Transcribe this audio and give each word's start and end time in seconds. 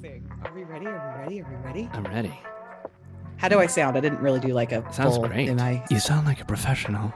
Amazing. 0.00 0.32
Are 0.46 0.54
we 0.54 0.64
ready? 0.64 0.86
Are 0.86 1.14
we 1.14 1.20
ready? 1.22 1.42
Are 1.42 1.50
we 1.50 1.56
ready? 1.56 1.90
I'm 1.92 2.04
ready. 2.04 2.40
How 3.36 3.48
do 3.48 3.58
I 3.58 3.66
sound? 3.66 3.98
I 3.98 4.00
didn't 4.00 4.20
really 4.20 4.40
do 4.40 4.48
like 4.54 4.72
a 4.72 4.80
Sounds 4.94 5.16
full, 5.16 5.28
great. 5.28 5.50
I? 5.60 5.84
You 5.90 5.98
sound 5.98 6.26
like 6.26 6.40
a 6.40 6.46
professional. 6.46 7.12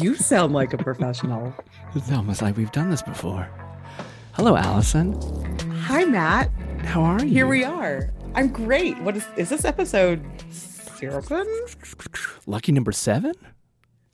You 0.00 0.16
sound 0.16 0.52
like 0.52 0.72
a 0.72 0.78
professional. 0.78 1.54
It's 1.94 2.10
almost 2.10 2.42
like 2.42 2.56
we've 2.56 2.72
done 2.72 2.90
this 2.90 3.02
before. 3.02 3.48
Hello, 4.32 4.56
Allison. 4.56 5.12
Hi, 5.82 6.04
Matt. 6.04 6.50
How 6.84 7.02
are 7.02 7.22
you? 7.24 7.30
Here 7.30 7.46
we 7.46 7.62
are. 7.62 8.10
I'm 8.34 8.48
great. 8.48 8.98
What 8.98 9.16
is 9.16 9.24
is 9.36 9.48
this 9.50 9.64
episode 9.64 10.20
seven? 10.50 11.46
Lucky 12.48 12.72
number 12.72 12.90
seven? 12.90 13.34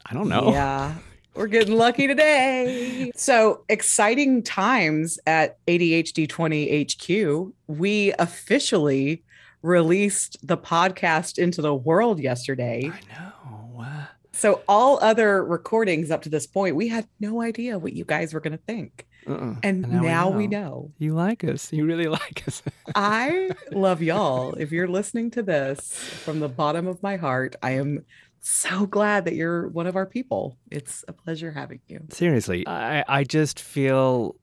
I 0.04 0.12
don't 0.12 0.28
know. 0.28 0.50
Yeah. 0.52 0.94
We're 1.40 1.46
getting 1.46 1.74
lucky 1.78 2.06
today. 2.06 3.10
So 3.16 3.64
exciting 3.70 4.42
times 4.42 5.18
at 5.26 5.56
ADHD 5.66 6.28
20 6.28 6.84
HQ. 6.84 7.52
We 7.66 8.12
officially 8.18 9.22
released 9.62 10.36
the 10.46 10.58
podcast 10.58 11.38
into 11.38 11.62
the 11.62 11.74
world 11.74 12.20
yesterday. 12.20 12.92
I 12.92 13.00
know. 13.14 13.80
Uh, 13.82 14.04
So 14.32 14.60
all 14.68 14.98
other 15.00 15.42
recordings 15.42 16.10
up 16.10 16.20
to 16.22 16.28
this 16.28 16.46
point, 16.46 16.76
we 16.76 16.88
had 16.88 17.08
no 17.20 17.40
idea 17.40 17.78
what 17.78 17.94
you 17.94 18.04
guys 18.04 18.34
were 18.34 18.40
going 18.40 18.52
to 18.58 18.62
think. 18.66 19.06
uh-uh. 19.26 19.54
And 19.62 19.84
And 19.86 19.92
now 19.92 20.00
we 20.02 20.06
now, 20.08 20.30
we 20.30 20.46
know. 20.46 20.60
know. 20.60 20.92
You 20.98 21.14
like 21.14 21.42
us. 21.44 21.72
You 21.72 21.86
really 21.86 22.08
like 22.08 22.44
us. 22.46 22.62
I 22.94 23.48
love 23.72 24.02
y'all. 24.02 24.52
If 24.56 24.72
you're 24.72 24.88
listening 24.88 25.30
to 25.30 25.42
this 25.42 25.90
from 25.96 26.40
the 26.40 26.50
bottom 26.50 26.86
of 26.86 27.02
my 27.02 27.16
heart, 27.16 27.56
I 27.62 27.70
am 27.72 28.04
so 28.40 28.86
glad 28.86 29.24
that 29.26 29.34
you're 29.34 29.68
one 29.68 29.86
of 29.86 29.96
our 29.96 30.06
people. 30.06 30.56
It's 30.70 31.04
a 31.08 31.12
pleasure 31.12 31.52
having 31.52 31.80
you. 31.88 32.00
Seriously, 32.10 32.66
I, 32.66 33.04
I 33.08 33.24
just 33.24 33.60
feel 33.60 34.36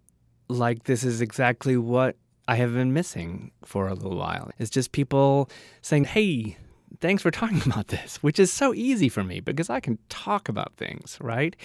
like 0.47 0.83
this 0.83 1.03
is 1.03 1.21
exactly 1.21 1.77
what 1.77 2.15
I 2.47 2.55
have 2.55 2.73
been 2.73 2.93
missing 2.93 3.51
for 3.65 3.87
a 3.87 3.93
little 3.93 4.17
while. 4.17 4.51
It's 4.57 4.69
just 4.69 4.91
people 4.93 5.49
saying, 5.81 6.05
hey, 6.05 6.57
thanks 6.99 7.23
for 7.23 7.31
talking 7.31 7.61
about 7.65 7.87
this, 7.87 8.17
which 8.23 8.39
is 8.39 8.51
so 8.51 8.73
easy 8.73 9.09
for 9.09 9.23
me 9.23 9.39
because 9.39 9.69
I 9.69 9.79
can 9.79 9.97
talk 10.09 10.47
about 10.47 10.73
things, 10.77 11.17
right? 11.19 11.55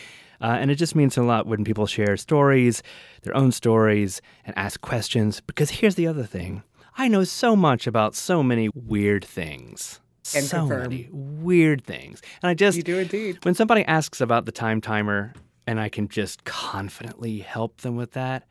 Uh, 0.40 0.56
and 0.60 0.70
it 0.70 0.74
just 0.74 0.96
means 0.96 1.16
a 1.16 1.22
lot 1.22 1.46
when 1.46 1.64
people 1.64 1.86
share 1.86 2.16
stories, 2.16 2.82
their 3.22 3.36
own 3.36 3.52
stories, 3.52 4.20
and 4.44 4.56
ask 4.58 4.80
questions. 4.80 5.40
Because 5.40 5.70
here's 5.70 5.94
the 5.94 6.08
other 6.08 6.24
thing 6.24 6.62
I 6.98 7.08
know 7.08 7.24
so 7.24 7.56
much 7.56 7.86
about 7.86 8.14
so 8.14 8.42
many 8.42 8.68
weird 8.74 9.24
things. 9.24 10.00
And 10.34 10.44
so 10.44 10.58
confirm. 10.60 10.82
many 10.90 11.08
weird 11.10 11.84
things. 11.84 12.22
And 12.42 12.50
I 12.50 12.54
just 12.54 12.76
You 12.76 12.82
do 12.82 12.98
indeed. 12.98 13.44
when 13.44 13.54
somebody 13.54 13.84
asks 13.84 14.20
about 14.20 14.46
the 14.46 14.52
time 14.52 14.80
timer 14.80 15.34
and 15.66 15.80
I 15.80 15.88
can 15.88 16.08
just 16.08 16.44
confidently 16.44 17.38
help 17.40 17.78
them 17.80 17.96
with 17.96 18.12
that, 18.12 18.44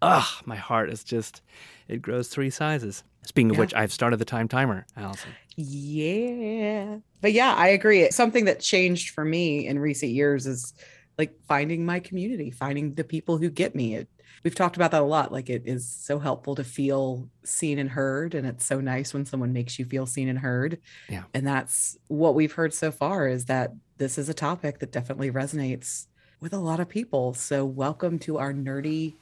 ugh, 0.00 0.26
my 0.46 0.56
heart 0.56 0.90
is 0.90 1.04
just, 1.04 1.42
it 1.86 2.00
grows 2.02 2.28
three 2.28 2.50
sizes. 2.50 3.04
Speaking 3.24 3.50
of 3.50 3.56
Yeah. 3.56 3.60
which, 3.60 3.74
I've 3.74 3.92
started 3.92 4.18
the 4.18 4.24
time 4.24 4.48
timer, 4.48 4.86
Allison. 4.96 5.30
Yeah. 5.56 6.98
But 7.20 7.32
yeah, 7.32 7.54
I 7.54 7.68
agree. 7.68 8.10
Something 8.10 8.44
that 8.46 8.60
changed 8.60 9.10
for 9.10 9.24
me 9.24 9.66
in 9.66 9.78
recent 9.78 10.12
years 10.12 10.46
is 10.46 10.72
like 11.18 11.34
finding 11.46 11.84
my 11.84 12.00
community, 12.00 12.50
finding 12.50 12.94
the 12.94 13.04
people 13.04 13.38
who 13.38 13.50
get 13.50 13.74
me. 13.74 13.96
It, 13.96 14.08
we've 14.42 14.54
talked 14.54 14.76
about 14.76 14.90
that 14.92 15.02
a 15.02 15.04
lot. 15.04 15.32
Like 15.32 15.50
it 15.50 15.62
is 15.64 15.86
so 15.86 16.18
helpful 16.18 16.54
to 16.54 16.64
feel 16.64 17.28
seen 17.44 17.78
and 17.78 17.90
heard. 17.90 18.34
And 18.34 18.46
it's 18.46 18.64
so 18.64 18.80
nice 18.80 19.12
when 19.12 19.24
someone 19.24 19.52
makes 19.52 19.78
you 19.78 19.84
feel 19.84 20.06
seen 20.06 20.28
and 20.28 20.38
heard. 20.38 20.78
Yeah. 21.08 21.24
And 21.34 21.46
that's 21.46 21.98
what 22.08 22.34
we've 22.34 22.52
heard 22.52 22.74
so 22.74 22.90
far 22.90 23.28
is 23.28 23.46
that 23.46 23.72
this 23.98 24.18
is 24.18 24.28
a 24.28 24.34
topic 24.34 24.78
that 24.78 24.92
definitely 24.92 25.30
resonates 25.30 26.06
with 26.40 26.52
a 26.52 26.58
lot 26.58 26.80
of 26.80 26.88
people. 26.88 27.34
So 27.34 27.64
welcome 27.64 28.18
to 28.20 28.38
our 28.38 28.52
nerdy, 28.52 29.14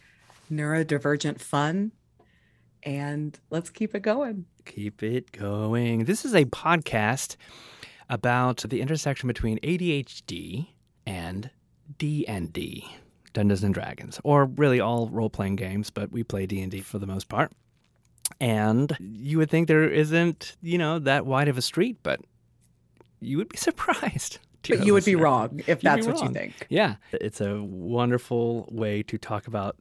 neurodivergent 0.52 1.40
fun. 1.40 1.92
And 2.82 3.38
let's 3.50 3.70
keep 3.70 3.94
it 3.94 4.02
going. 4.02 4.44
Keep 4.64 5.02
it 5.02 5.32
going. 5.32 6.04
This 6.04 6.24
is 6.24 6.34
a 6.34 6.44
podcast 6.44 7.36
about 8.08 8.58
the 8.68 8.80
intersection 8.80 9.26
between 9.26 9.58
ADHD 9.60 10.68
and 11.04 11.50
D&D, 11.98 12.88
Dungeons 13.36 13.62
and 13.62 13.74
Dragons, 13.74 14.18
or 14.24 14.46
really 14.46 14.80
all 14.80 15.08
role-playing 15.08 15.56
games, 15.56 15.90
but 15.90 16.10
we 16.10 16.24
play 16.24 16.46
D&D 16.46 16.80
for 16.80 16.98
the 16.98 17.06
most 17.06 17.28
part. 17.28 17.52
And 18.40 18.96
you 18.98 19.36
would 19.36 19.50
think 19.50 19.68
there 19.68 19.86
isn't, 19.86 20.56
you 20.62 20.78
know, 20.78 20.98
that 21.00 21.26
wide 21.26 21.48
of 21.48 21.58
a 21.58 21.62
street, 21.62 21.98
but 22.02 22.18
you 23.20 23.36
would 23.36 23.50
be 23.50 23.56
surprised. 23.58 24.38
But 24.66 24.86
you 24.86 24.94
would 24.94 25.04
be 25.04 25.16
wrong 25.16 25.60
if 25.66 25.68
You'd 25.68 25.82
that's 25.82 26.06
what 26.06 26.22
you 26.22 26.30
think. 26.30 26.66
Yeah, 26.70 26.96
it's 27.12 27.42
a 27.42 27.62
wonderful 27.62 28.68
way 28.70 29.02
to 29.04 29.18
talk 29.18 29.46
about 29.46 29.76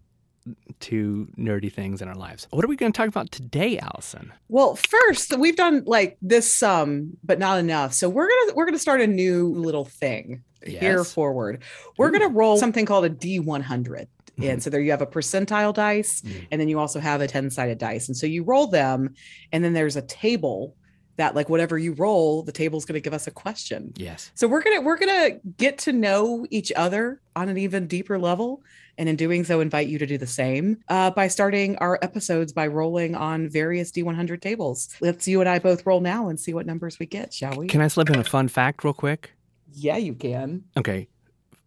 two 0.79 1.27
nerdy 1.37 1.71
things 1.71 2.01
in 2.01 2.09
our 2.09 2.13
lives. 2.13 2.47
What 2.51 2.63
are 2.63 2.67
we 2.67 2.75
going 2.75 2.91
to 2.91 2.97
talk 2.97 3.07
about 3.07 3.31
today, 3.31 3.79
Allison? 3.79 4.31
Well, 4.49 4.75
first 4.75 5.35
we've 5.39 5.55
done 5.55 5.83
like 5.87 6.17
this 6.21 6.53
some, 6.53 7.17
but 7.23 7.39
not 7.39 7.57
enough. 7.57 7.93
So 7.93 8.09
we're 8.09 8.27
gonna 8.27 8.53
we're 8.53 8.65
gonna 8.65 8.77
start 8.77 9.01
a 9.01 9.07
new 9.07 9.53
little 9.53 9.85
thing 9.85 10.43
here 10.65 11.03
forward. 11.03 11.63
We're 11.97 12.09
Ooh. 12.09 12.11
gonna 12.11 12.29
roll 12.29 12.57
something 12.57 12.85
called 12.85 13.05
a 13.05 13.09
D100. 13.09 14.07
And 14.37 14.59
Mhm. 14.59 14.61
so 14.61 14.69
there 14.69 14.81
you 14.81 14.91
have 14.91 15.01
a 15.01 15.05
percentile 15.07 15.73
dice, 15.73 16.21
Mhm. 16.21 16.47
and 16.51 16.59
then 16.59 16.67
you 16.67 16.77
also 16.77 16.99
have 16.99 17.21
a 17.21 17.27
10 17.27 17.49
sided 17.49 17.77
dice. 17.77 18.07
And 18.09 18.17
so 18.17 18.27
you 18.27 18.43
roll 18.43 18.67
them, 18.67 19.13
and 19.53 19.63
then 19.63 19.71
there's 19.73 19.95
a 19.95 20.01
table 20.01 20.75
that, 21.17 21.33
like, 21.33 21.47
whatever 21.47 21.77
you 21.77 21.93
roll, 21.93 22.43
the 22.43 22.51
table's 22.51 22.83
going 22.83 22.95
to 22.95 22.99
give 22.99 23.13
us 23.13 23.25
a 23.27 23.31
question. 23.31 23.93
Yes. 23.95 24.31
So 24.35 24.49
we're 24.49 24.61
gonna 24.61 24.81
we're 24.81 24.97
gonna 24.97 25.39
get 25.57 25.77
to 25.79 25.93
know 25.93 26.45
each 26.49 26.73
other 26.75 27.21
on 27.37 27.47
an 27.47 27.57
even 27.57 27.87
deeper 27.87 28.19
level, 28.19 28.61
and 28.97 29.07
in 29.07 29.15
doing 29.15 29.45
so, 29.45 29.61
invite 29.61 29.87
you 29.87 29.97
to 29.99 30.05
do 30.05 30.17
the 30.17 30.27
same 30.27 30.79
uh, 30.89 31.11
by 31.11 31.29
starting 31.29 31.77
our 31.77 31.97
episodes 32.01 32.51
by 32.51 32.67
rolling 32.67 33.15
on 33.15 33.47
various 33.47 33.91
D100 33.91 34.41
tables. 34.41 34.89
Let's 34.99 35.25
you 35.29 35.39
and 35.39 35.47
I 35.47 35.59
both 35.59 35.85
roll 35.85 36.01
now 36.01 36.27
and 36.27 36.37
see 36.37 36.53
what 36.53 36.65
numbers 36.65 36.99
we 36.99 37.05
get, 37.05 37.33
shall 37.33 37.55
we? 37.55 37.67
Can 37.67 37.79
I 37.79 37.87
slip 37.87 38.09
in 38.09 38.19
a 38.19 38.23
fun 38.25 38.49
fact 38.49 38.83
real 38.83 38.93
quick? 38.93 39.31
Yeah, 39.75 39.97
you 39.97 40.13
can. 40.13 40.63
Okay. 40.77 41.07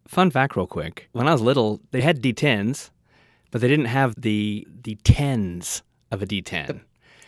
Fun 0.07 0.31
fact 0.31 0.55
real 0.55 0.67
quick. 0.67 1.07
When 1.11 1.27
I 1.27 1.31
was 1.31 1.41
little, 1.41 1.79
they 1.91 2.01
had 2.01 2.21
D10s, 2.21 2.89
but 3.51 3.61
they 3.61 3.67
didn't 3.67 3.85
have 3.85 4.19
the 4.19 4.67
the 4.83 4.95
tens 5.03 5.83
of 6.11 6.21
a 6.21 6.25
D10. 6.25 6.81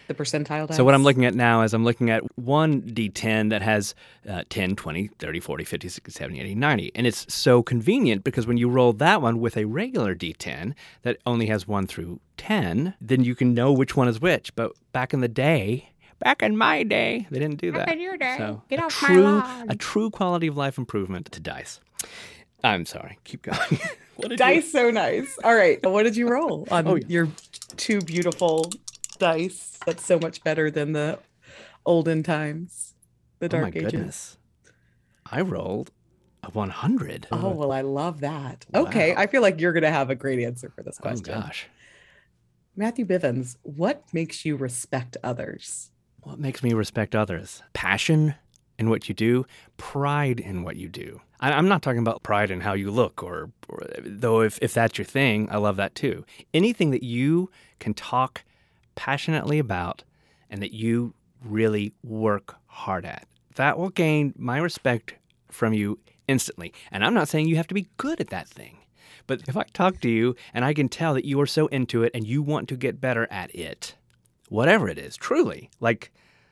The 0.07 0.23
percentile 0.23 0.67
dice. 0.67 0.75
So 0.75 0.83
what 0.83 0.93
I'm 0.93 1.03
looking 1.03 1.25
at 1.25 1.35
now 1.35 1.61
is 1.61 1.73
I'm 1.73 1.85
looking 1.85 2.09
at 2.09 2.23
one 2.37 2.81
D10 2.81 3.49
that 3.51 3.61
has 3.61 3.95
uh, 4.27 4.43
10, 4.49 4.75
20, 4.75 5.07
30, 5.19 5.39
40, 5.39 5.63
50, 5.63 5.87
60, 5.87 6.11
70, 6.11 6.39
80, 6.41 6.55
90. 6.55 6.91
And 6.95 7.07
it's 7.07 7.33
so 7.33 7.63
convenient 7.63 8.23
because 8.23 8.45
when 8.45 8.57
you 8.57 8.67
roll 8.67 8.91
that 8.93 9.21
one 9.21 9.39
with 9.39 9.55
a 9.55 9.65
regular 9.65 10.13
D10 10.13 10.73
that 11.03 11.17
only 11.25 11.45
has 11.45 11.65
1 11.65 11.87
through 11.87 12.19
10, 12.37 12.95
then 12.99 13.23
you 13.23 13.35
can 13.35 13.53
know 13.53 13.71
which 13.71 13.95
one 13.95 14.09
is 14.09 14.19
which. 14.19 14.53
But 14.55 14.73
back 14.91 15.13
in 15.13 15.21
the 15.21 15.29
day, 15.29 15.90
back 16.21 16.41
in 16.41 16.55
my 16.57 16.83
day, 16.83 17.27
they 17.29 17.39
didn't 17.39 17.59
do 17.59 17.71
that. 17.73 17.85
Back 17.87 17.95
in 17.95 18.01
your 18.01 18.17
day. 18.17 18.35
So 18.37 18.61
Get 18.69 18.79
a 18.79 18.83
off 18.85 19.01
my 19.01 19.07
true, 19.09 19.23
lawn. 19.23 19.65
A 19.69 19.75
true 19.75 20.09
quality 20.09 20.47
of 20.47 20.55
life 20.57 20.77
improvement 20.77 21.31
to 21.33 21.39
dice. 21.39 21.79
I'm 22.63 22.85
sorry. 22.85 23.17
Keep 23.23 23.41
going. 23.43 23.57
what 24.15 24.29
did 24.29 24.31
you- 24.31 24.37
dice 24.37 24.71
so 24.71 24.89
nice. 24.91 25.37
All 25.43 25.55
right, 25.55 25.83
what 25.85 26.03
did 26.03 26.15
you 26.15 26.29
roll 26.29 26.67
on 26.71 26.87
Oh, 26.87 26.91
um, 26.93 26.97
yeah. 26.99 27.05
your 27.07 27.27
two 27.77 27.99
beautiful 28.01 28.71
dice? 29.19 29.77
That's 29.85 30.05
so 30.05 30.17
much 30.19 30.43
better 30.43 30.69
than 30.71 30.93
the 30.93 31.19
olden 31.85 32.23
times, 32.23 32.93
the 33.39 33.45
Oh 33.47 33.49
dark 33.49 33.63
my 33.63 33.79
ages. 33.79 33.91
goodness. 33.91 34.37
I 35.25 35.41
rolled 35.41 35.91
a 36.43 36.49
100. 36.51 37.27
Oh 37.31 37.49
well, 37.49 37.71
I 37.71 37.81
love 37.81 38.19
that. 38.21 38.65
Okay, 38.73 39.15
I 39.15 39.27
feel 39.27 39.41
like 39.41 39.59
you're 39.59 39.73
gonna 39.73 39.91
have 39.91 40.09
a 40.09 40.15
great 40.15 40.39
answer 40.43 40.69
for 40.69 40.83
this 40.83 40.97
question. 40.97 41.33
Oh, 41.33 41.41
question. 41.41 41.47
gosh. 41.47 41.67
Matthew 42.75 43.05
Bivins, 43.05 43.57
what 43.63 44.03
makes 44.13 44.45
you 44.45 44.55
respect 44.55 45.17
others? 45.23 45.91
What 46.23 46.39
makes 46.39 46.61
me 46.61 46.73
respect 46.73 47.15
others? 47.15 47.63
Passion 47.73 48.35
in 48.77 48.89
what 48.89 49.07
you 49.09 49.15
do, 49.15 49.45
pride 49.77 50.39
in 50.39 50.63
what 50.63 50.75
you 50.75 50.87
do. 50.87 51.21
I, 51.39 51.51
I'm 51.51 51.67
not 51.67 51.81
talking 51.81 51.99
about 51.99 52.23
pride 52.23 52.51
in 52.51 52.61
how 52.61 52.73
you 52.73 52.91
look, 52.91 53.23
or, 53.23 53.51
or 53.69 53.83
though 54.03 54.41
if, 54.41 54.57
if 54.61 54.73
that's 54.73 54.97
your 54.97 55.05
thing, 55.05 55.47
I 55.51 55.57
love 55.57 55.77
that 55.77 55.95
too. 55.95 56.25
Anything 56.53 56.91
that 56.91 57.03
you 57.03 57.49
can 57.79 57.93
talk 57.93 58.43
passionately 58.95 59.59
about 59.59 60.03
and 60.49 60.61
that 60.61 60.73
you 60.73 61.13
really 61.43 61.93
work 62.03 62.55
hard 62.67 63.05
at, 63.05 63.27
that 63.55 63.77
will 63.77 63.89
gain 63.89 64.33
my 64.37 64.57
respect 64.57 65.15
from 65.49 65.73
you 65.73 65.99
instantly. 66.27 66.73
And 66.91 67.03
I'm 67.03 67.13
not 67.13 67.27
saying 67.27 67.47
you 67.47 67.57
have 67.57 67.67
to 67.67 67.73
be 67.73 67.89
good 67.97 68.19
at 68.19 68.29
that 68.29 68.47
thing. 68.47 68.77
But 69.27 69.41
if 69.47 69.55
I 69.55 69.63
talk 69.73 70.01
to 70.01 70.09
you 70.09 70.35
and 70.53 70.65
I 70.65 70.73
can 70.73 70.89
tell 70.89 71.13
that 71.13 71.25
you 71.25 71.39
are 71.41 71.47
so 71.47 71.67
into 71.67 72.03
it 72.03 72.11
and 72.13 72.25
you 72.25 72.41
want 72.41 72.67
to 72.69 72.77
get 72.77 73.01
better 73.01 73.27
at 73.29 73.53
it, 73.53 73.95
whatever 74.49 74.89
it 74.89 74.97
is, 74.97 75.15
truly. 75.15 75.69
Like, 75.79 76.11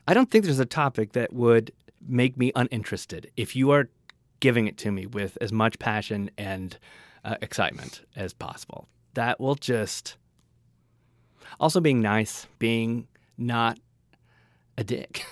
I 0.10 0.16
don't 0.16 0.32
think 0.32 0.44
there's 0.44 0.58
a 0.58 0.66
topic 0.66 1.12
that 1.12 1.34
would 1.34 1.72
make 2.02 2.36
me 2.36 2.52
uninterested 2.56 3.30
if 3.38 3.56
you 3.56 3.70
are 3.70 3.90
giving 4.40 4.66
it 4.66 4.76
to 4.80 4.92
me 4.92 5.06
with 5.06 5.38
as 5.40 5.52
much 5.52 5.78
passion 5.78 6.32
and 6.36 6.76
uh, 7.24 7.36
excitement 7.44 8.02
as 8.16 8.34
possible. 8.34 8.88
That 9.14 9.40
will 9.40 9.54
just. 9.54 10.18
Also, 11.60 11.80
being 11.80 12.02
nice, 12.02 12.48
being 12.58 13.08
not 13.38 13.78
a 14.80 14.84
dick, 14.84 15.28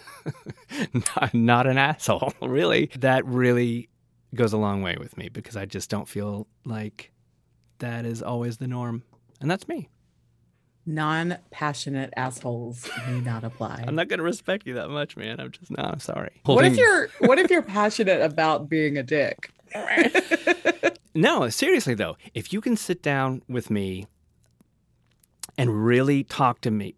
not, 0.94 1.34
not 1.34 1.66
an 1.66 1.80
asshole, 1.80 2.34
really. 2.44 2.92
That 3.00 3.26
really 3.26 3.90
goes 4.36 4.54
a 4.54 4.58
long 4.58 4.84
way 4.84 4.96
with 5.00 5.18
me 5.18 5.30
because 5.30 5.58
I 5.58 5.66
just 5.66 5.90
don't 5.90 6.08
feel 6.08 6.46
like 6.66 7.12
that 7.80 8.06
is 8.06 8.22
always 8.22 8.58
the 8.58 8.68
norm. 8.68 9.02
And 9.42 9.50
that's 9.50 9.68
me. 9.68 9.90
Non 10.88 11.38
passionate 11.52 12.14
assholes 12.18 12.90
may 13.08 13.20
not 13.20 13.44
apply. 13.44 13.84
I'm 13.86 13.96
not 13.96 14.08
going 14.08 14.20
to 14.20 14.24
respect 14.24 14.66
you 14.66 14.74
that 14.76 14.90
much, 14.90 15.18
man. 15.18 15.40
I'm 15.40 15.52
just 15.52 15.70
not. 15.70 15.86
I'm 15.94 16.00
sorry. 16.00 16.32
What 16.46 16.64
if 16.66 16.78
you're 16.78 17.10
what 17.20 17.38
if 17.38 17.52
you're 17.52 17.62
passionate 17.62 18.22
about 18.22 18.70
being 18.70 18.98
a 18.98 19.04
dick? 19.04 19.52
No, 21.18 21.50
seriously 21.50 21.96
though, 21.96 22.16
if 22.36 22.54
you 22.54 22.62
can 22.62 22.78
sit 22.78 23.02
down 23.02 23.42
with 23.50 23.72
me 23.72 24.06
and 25.58 25.84
really 25.84 26.24
talk 26.24 26.62
to 26.62 26.70
me 26.70 26.94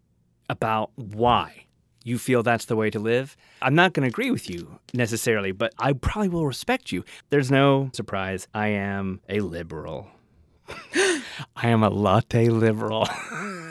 about 0.50 0.90
why 0.94 1.64
you 2.04 2.18
feel 2.18 2.42
that's 2.42 2.66
the 2.66 2.76
way 2.76 2.90
to 2.90 2.98
live, 2.98 3.34
I'm 3.62 3.74
not 3.74 3.94
going 3.94 4.02
to 4.02 4.08
agree 4.08 4.30
with 4.30 4.50
you 4.50 4.78
necessarily, 4.92 5.52
but 5.52 5.72
I 5.78 5.94
probably 5.94 6.28
will 6.28 6.46
respect 6.46 6.92
you. 6.92 7.02
There's 7.30 7.50
no 7.50 7.88
surprise. 7.94 8.46
I 8.52 8.68
am 8.68 9.22
a 9.30 9.40
liberal. 9.40 10.08
I 10.94 11.68
am 11.68 11.82
a 11.82 11.88
latte 11.88 12.50
liberal. 12.50 13.08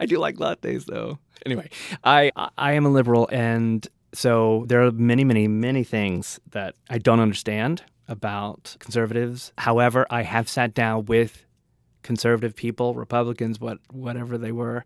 I 0.00 0.06
do 0.06 0.18
like 0.18 0.36
lattes 0.36 0.84
though. 0.86 1.18
Anyway, 1.46 1.70
I 2.04 2.32
I 2.56 2.72
am 2.72 2.86
a 2.86 2.90
liberal 2.90 3.28
and 3.30 3.86
so 4.12 4.64
there 4.68 4.82
are 4.82 4.90
many 4.90 5.24
many 5.24 5.48
many 5.48 5.84
things 5.84 6.40
that 6.50 6.74
I 6.88 6.98
don't 6.98 7.20
understand 7.20 7.82
about 8.08 8.76
conservatives. 8.78 9.52
However, 9.58 10.06
I 10.10 10.22
have 10.22 10.48
sat 10.48 10.74
down 10.74 11.04
with 11.04 11.44
conservative 12.02 12.56
people, 12.56 12.94
Republicans, 12.94 13.60
what 13.60 13.78
whatever 13.92 14.38
they 14.38 14.52
were, 14.52 14.84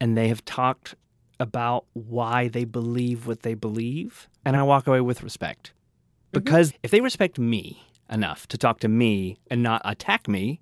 and 0.00 0.16
they 0.16 0.28
have 0.28 0.44
talked 0.44 0.94
about 1.40 1.84
why 1.92 2.48
they 2.48 2.64
believe 2.64 3.26
what 3.26 3.42
they 3.42 3.54
believe, 3.54 4.28
and 4.44 4.56
I 4.56 4.62
walk 4.62 4.86
away 4.86 5.00
with 5.00 5.22
respect. 5.22 5.68
Mm-hmm. 5.68 6.40
Because 6.40 6.72
if 6.82 6.90
they 6.90 7.00
respect 7.00 7.38
me 7.38 7.82
enough 8.10 8.48
to 8.48 8.58
talk 8.58 8.80
to 8.80 8.88
me 8.88 9.38
and 9.50 9.62
not 9.62 9.82
attack 9.84 10.26
me, 10.26 10.60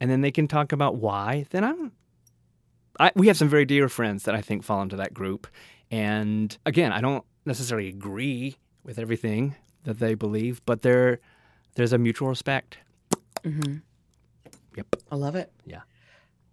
and 0.00 0.10
then 0.10 0.20
they 0.20 0.30
can 0.30 0.48
talk 0.48 0.72
about 0.72 0.96
why, 0.96 1.46
then 1.50 1.64
I'm 1.64 1.92
I, 3.00 3.12
we 3.14 3.26
have 3.26 3.36
some 3.36 3.48
very 3.48 3.64
dear 3.64 3.88
friends 3.88 4.24
that 4.24 4.34
I 4.34 4.40
think 4.40 4.62
fall 4.62 4.82
into 4.82 4.96
that 4.96 5.14
group. 5.14 5.46
And 5.90 6.56
again, 6.66 6.92
I 6.92 7.00
don't 7.00 7.24
necessarily 7.44 7.88
agree 7.88 8.56
with 8.84 8.98
everything 8.98 9.54
that 9.84 9.98
they 9.98 10.14
believe, 10.14 10.60
but 10.64 10.82
there, 10.82 11.20
there's 11.74 11.92
a 11.92 11.98
mutual 11.98 12.28
respect. 12.28 12.78
Mm-hmm. 13.42 13.76
Yep. 14.76 14.96
I 15.10 15.16
love 15.16 15.36
it. 15.36 15.52
Yeah. 15.66 15.82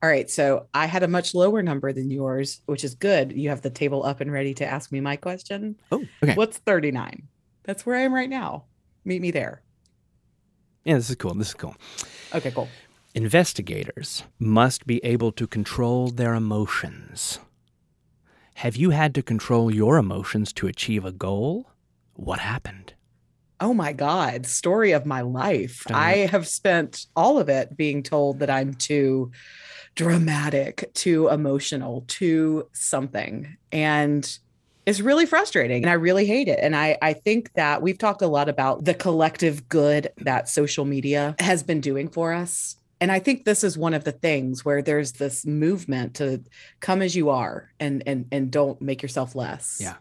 All 0.03 0.09
right. 0.09 0.29
So 0.29 0.67
I 0.73 0.87
had 0.87 1.03
a 1.03 1.07
much 1.07 1.33
lower 1.33 1.61
number 1.61 1.93
than 1.93 2.09
yours, 2.09 2.61
which 2.65 2.83
is 2.83 2.95
good. 2.95 3.31
You 3.31 3.49
have 3.49 3.61
the 3.61 3.69
table 3.69 4.03
up 4.03 4.19
and 4.19 4.31
ready 4.31 4.53
to 4.55 4.65
ask 4.65 4.91
me 4.91 4.99
my 4.99 5.15
question. 5.15 5.75
Oh, 5.91 6.03
okay. 6.23 6.33
What's 6.33 6.57
39? 6.57 7.27
That's 7.63 7.85
where 7.85 7.95
I 7.95 8.01
am 8.01 8.13
right 8.13 8.29
now. 8.29 8.65
Meet 9.05 9.21
me 9.21 9.31
there. 9.31 9.61
Yeah, 10.83 10.95
this 10.95 11.09
is 11.09 11.15
cool. 11.15 11.35
This 11.35 11.49
is 11.49 11.53
cool. 11.53 11.75
Okay, 12.33 12.51
cool. 12.51 12.67
Investigators 13.13 14.23
must 14.39 14.87
be 14.87 15.03
able 15.03 15.33
to 15.33 15.45
control 15.45 16.07
their 16.07 16.33
emotions. 16.33 17.39
Have 18.55 18.77
you 18.77 18.91
had 18.91 19.13
to 19.15 19.21
control 19.21 19.69
your 19.69 19.97
emotions 19.97 20.53
to 20.53 20.67
achieve 20.67 21.03
a 21.03 21.11
goal? 21.11 21.71
What 22.13 22.39
happened? 22.39 22.93
Oh 23.59 23.73
my 23.73 23.91
God, 23.91 24.45
story 24.45 24.93
of 24.93 25.05
my 25.05 25.19
life. 25.19 25.83
Me 25.89 25.95
I 25.95 26.15
have 26.27 26.47
spent 26.47 27.07
all 27.13 27.37
of 27.37 27.49
it 27.49 27.75
being 27.75 28.01
told 28.01 28.39
that 28.39 28.49
I'm 28.49 28.75
too 28.75 29.31
dramatic, 29.95 30.89
too 30.93 31.27
emotional, 31.27 32.05
too 32.07 32.69
something. 32.71 33.57
And 33.73 34.39
it's 34.85 35.01
really 35.01 35.25
frustrating 35.25 35.83
and 35.83 35.89
I 35.89 35.95
really 35.95 36.25
hate 36.25 36.47
it. 36.47 36.59
And 36.61 36.77
I, 36.77 36.97
I 37.01 37.11
think 37.11 37.51
that 37.55 37.81
we've 37.81 37.97
talked 37.97 38.21
a 38.21 38.27
lot 38.27 38.47
about 38.47 38.85
the 38.85 38.93
collective 38.93 39.67
good 39.67 40.13
that 40.19 40.47
social 40.47 40.85
media 40.85 41.35
has 41.39 41.61
been 41.61 41.81
doing 41.81 42.07
for 42.07 42.31
us. 42.31 42.77
And 43.01 43.11
I 43.11 43.17
think 43.19 43.45
this 43.45 43.63
is 43.63 43.77
one 43.77 43.95
of 43.95 44.03
the 44.03 44.11
things 44.11 44.63
where 44.63 44.83
there's 44.83 45.13
this 45.13 45.45
movement 45.45 46.15
to 46.15 46.43
come 46.79 47.01
as 47.01 47.15
you 47.15 47.31
are 47.31 47.73
and 47.79 48.03
and 48.05 48.27
and 48.31 48.51
don't 48.51 48.79
make 48.79 49.01
yourself 49.01 49.35
less. 49.35 49.79
Yeah. 49.81 49.95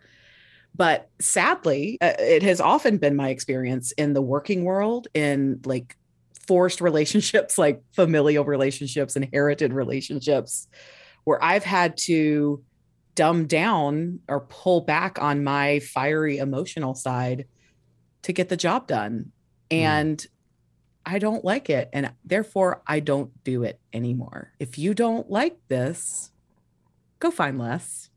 But 0.76 1.08
sadly, 1.18 1.98
uh, 2.00 2.12
it 2.18 2.42
has 2.42 2.60
often 2.60 2.98
been 2.98 3.16
my 3.16 3.30
experience 3.30 3.92
in 3.92 4.12
the 4.12 4.22
working 4.22 4.64
world 4.64 5.08
in 5.14 5.60
like 5.64 5.96
forced 6.46 6.80
relationships, 6.82 7.56
like 7.56 7.82
familial 7.92 8.44
relationships, 8.44 9.16
inherited 9.16 9.72
relationships, 9.72 10.68
where 11.24 11.42
I've 11.42 11.64
had 11.64 11.96
to 11.98 12.62
dumb 13.14 13.46
down 13.46 14.20
or 14.28 14.40
pull 14.40 14.82
back 14.82 15.20
on 15.20 15.42
my 15.42 15.80
fiery 15.80 16.38
emotional 16.38 16.94
side 16.94 17.46
to 18.22 18.32
get 18.32 18.50
the 18.50 18.56
job 18.56 18.86
done. 18.86 19.32
And 19.70 20.24
I 21.06 21.18
don't 21.18 21.44
like 21.44 21.70
it. 21.70 21.88
And 21.92 22.12
therefore, 22.24 22.82
I 22.86 23.00
don't 23.00 23.30
do 23.44 23.62
it 23.64 23.80
anymore. 23.92 24.52
If 24.58 24.78
you 24.78 24.94
don't 24.94 25.30
like 25.30 25.56
this, 25.68 26.30
go 27.18 27.30
find 27.30 27.58
less. 27.58 28.08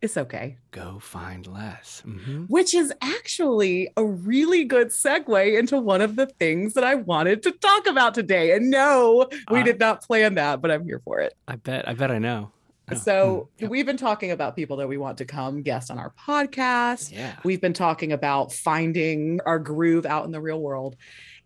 It's 0.00 0.16
okay 0.16 0.58
Go 0.70 1.00
find 1.00 1.44
less. 1.48 2.02
hmm 2.04 2.44
which 2.44 2.72
is 2.72 2.92
actually 3.02 3.90
a 3.96 4.04
really 4.04 4.62
good 4.64 4.88
segue 4.88 5.58
into 5.58 5.76
one 5.80 6.00
of 6.00 6.14
the 6.14 6.26
things 6.26 6.74
that 6.74 6.84
I 6.84 6.94
wanted 6.94 7.42
to 7.42 7.50
talk 7.50 7.88
about 7.88 8.14
today. 8.14 8.52
And 8.54 8.70
no, 8.70 9.28
we 9.50 9.58
Uh, 9.60 9.64
did 9.64 9.80
not 9.80 10.02
plan 10.04 10.36
that, 10.36 10.62
but 10.62 10.70
I'm 10.70 10.84
here 10.84 11.00
for 11.04 11.18
it. 11.18 11.34
I 11.48 11.56
bet. 11.56 11.88
I 11.88 11.94
bet 11.94 12.12
I 12.12 12.18
know. 12.20 12.52
Oh, 12.90 12.94
So, 12.94 13.48
mm, 13.58 13.62
yep. 13.62 13.70
we've 13.70 13.84
been 13.86 13.96
talking 13.96 14.30
about 14.30 14.54
people 14.54 14.76
that 14.76 14.86
we 14.88 14.98
want 14.98 15.18
to 15.18 15.24
come 15.24 15.62
guest 15.62 15.90
on 15.90 15.98
our 15.98 16.12
podcast. 16.26 17.12
yeah. 17.12 17.34
We've 17.42 17.60
been 17.60 17.72
talking 17.74 18.12
about 18.12 18.52
finding 18.52 19.40
our 19.44 19.58
groove 19.58 20.06
out 20.06 20.24
in 20.26 20.30
the 20.30 20.40
real 20.40 20.60
world. 20.60 20.94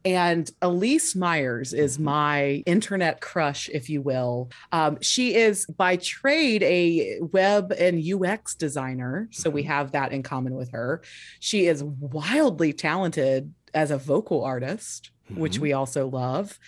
And 0.04 0.50
Elyse 0.60 1.14
Myers 1.14 1.72
is 1.72 1.94
Mm-hmm. 1.94 2.04
my 2.04 2.44
internet 2.66 3.20
crush, 3.20 3.68
if 3.68 3.88
you 3.88 4.02
will. 4.02 4.50
Um, 4.72 4.98
she 5.00 5.34
is 5.34 5.66
by 5.66 5.96
trade 5.96 6.62
a 6.64 7.18
web 7.20 7.72
and 7.72 8.02
UX 8.02 8.54
designer. 8.54 9.28
So 9.30 9.48
we 9.50 9.62
Mhm. 9.62 9.66
have 9.66 9.92
that 9.92 10.12
in 10.12 10.22
common 10.22 10.54
with 10.54 10.72
her. 10.72 11.02
She 11.40 11.66
is 11.66 11.84
wildly 11.84 12.72
talented 12.72 13.52
as 13.74 13.90
a 13.90 13.98
vocal 13.98 14.42
artist, 14.44 15.10
which 15.34 15.58
Mhm. 15.58 15.60
we 15.60 15.72
also 15.72 16.08
love. 16.08 16.58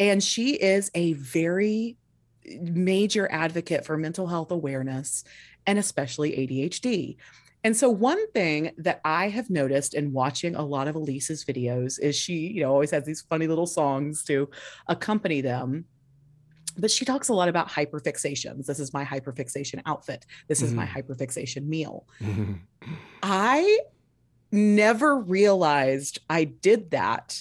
And 0.00 0.22
she 0.22 0.54
is 0.54 0.90
a 0.94 1.12
very 1.12 1.96
major 2.60 3.30
advocate 3.30 3.84
for 3.84 3.96
mental 3.96 4.26
health 4.26 4.50
awareness 4.50 5.22
and 5.66 5.78
especially 5.78 6.34
ADHD. 6.36 7.16
And 7.64 7.76
so 7.76 7.88
one 7.88 8.30
thing 8.32 8.72
that 8.78 9.00
I 9.04 9.28
have 9.28 9.48
noticed 9.48 9.94
in 9.94 10.12
watching 10.12 10.56
a 10.56 10.64
lot 10.64 10.88
of 10.88 10.96
Elyse's 10.96 11.44
videos 11.44 12.00
is 12.00 12.16
she, 12.16 12.48
you 12.48 12.62
know, 12.62 12.72
always 12.72 12.90
has 12.90 13.04
these 13.04 13.22
funny 13.22 13.46
little 13.46 13.66
songs 13.66 14.24
to 14.24 14.50
accompany 14.88 15.40
them. 15.40 15.84
But 16.76 16.90
she 16.90 17.04
talks 17.04 17.28
a 17.28 17.34
lot 17.34 17.48
about 17.48 17.68
hyperfixations. 17.68 18.66
This 18.66 18.80
is 18.80 18.92
my 18.92 19.04
hyperfixation 19.04 19.82
outfit. 19.86 20.26
This 20.48 20.62
is 20.62 20.72
my 20.72 20.86
hyperfixation 20.86 21.66
meal. 21.66 22.06
Mhm. 22.20 22.60
I 23.22 23.80
never 24.50 25.18
realized 25.18 26.18
I 26.30 26.44
did 26.44 26.90
that. 26.90 27.38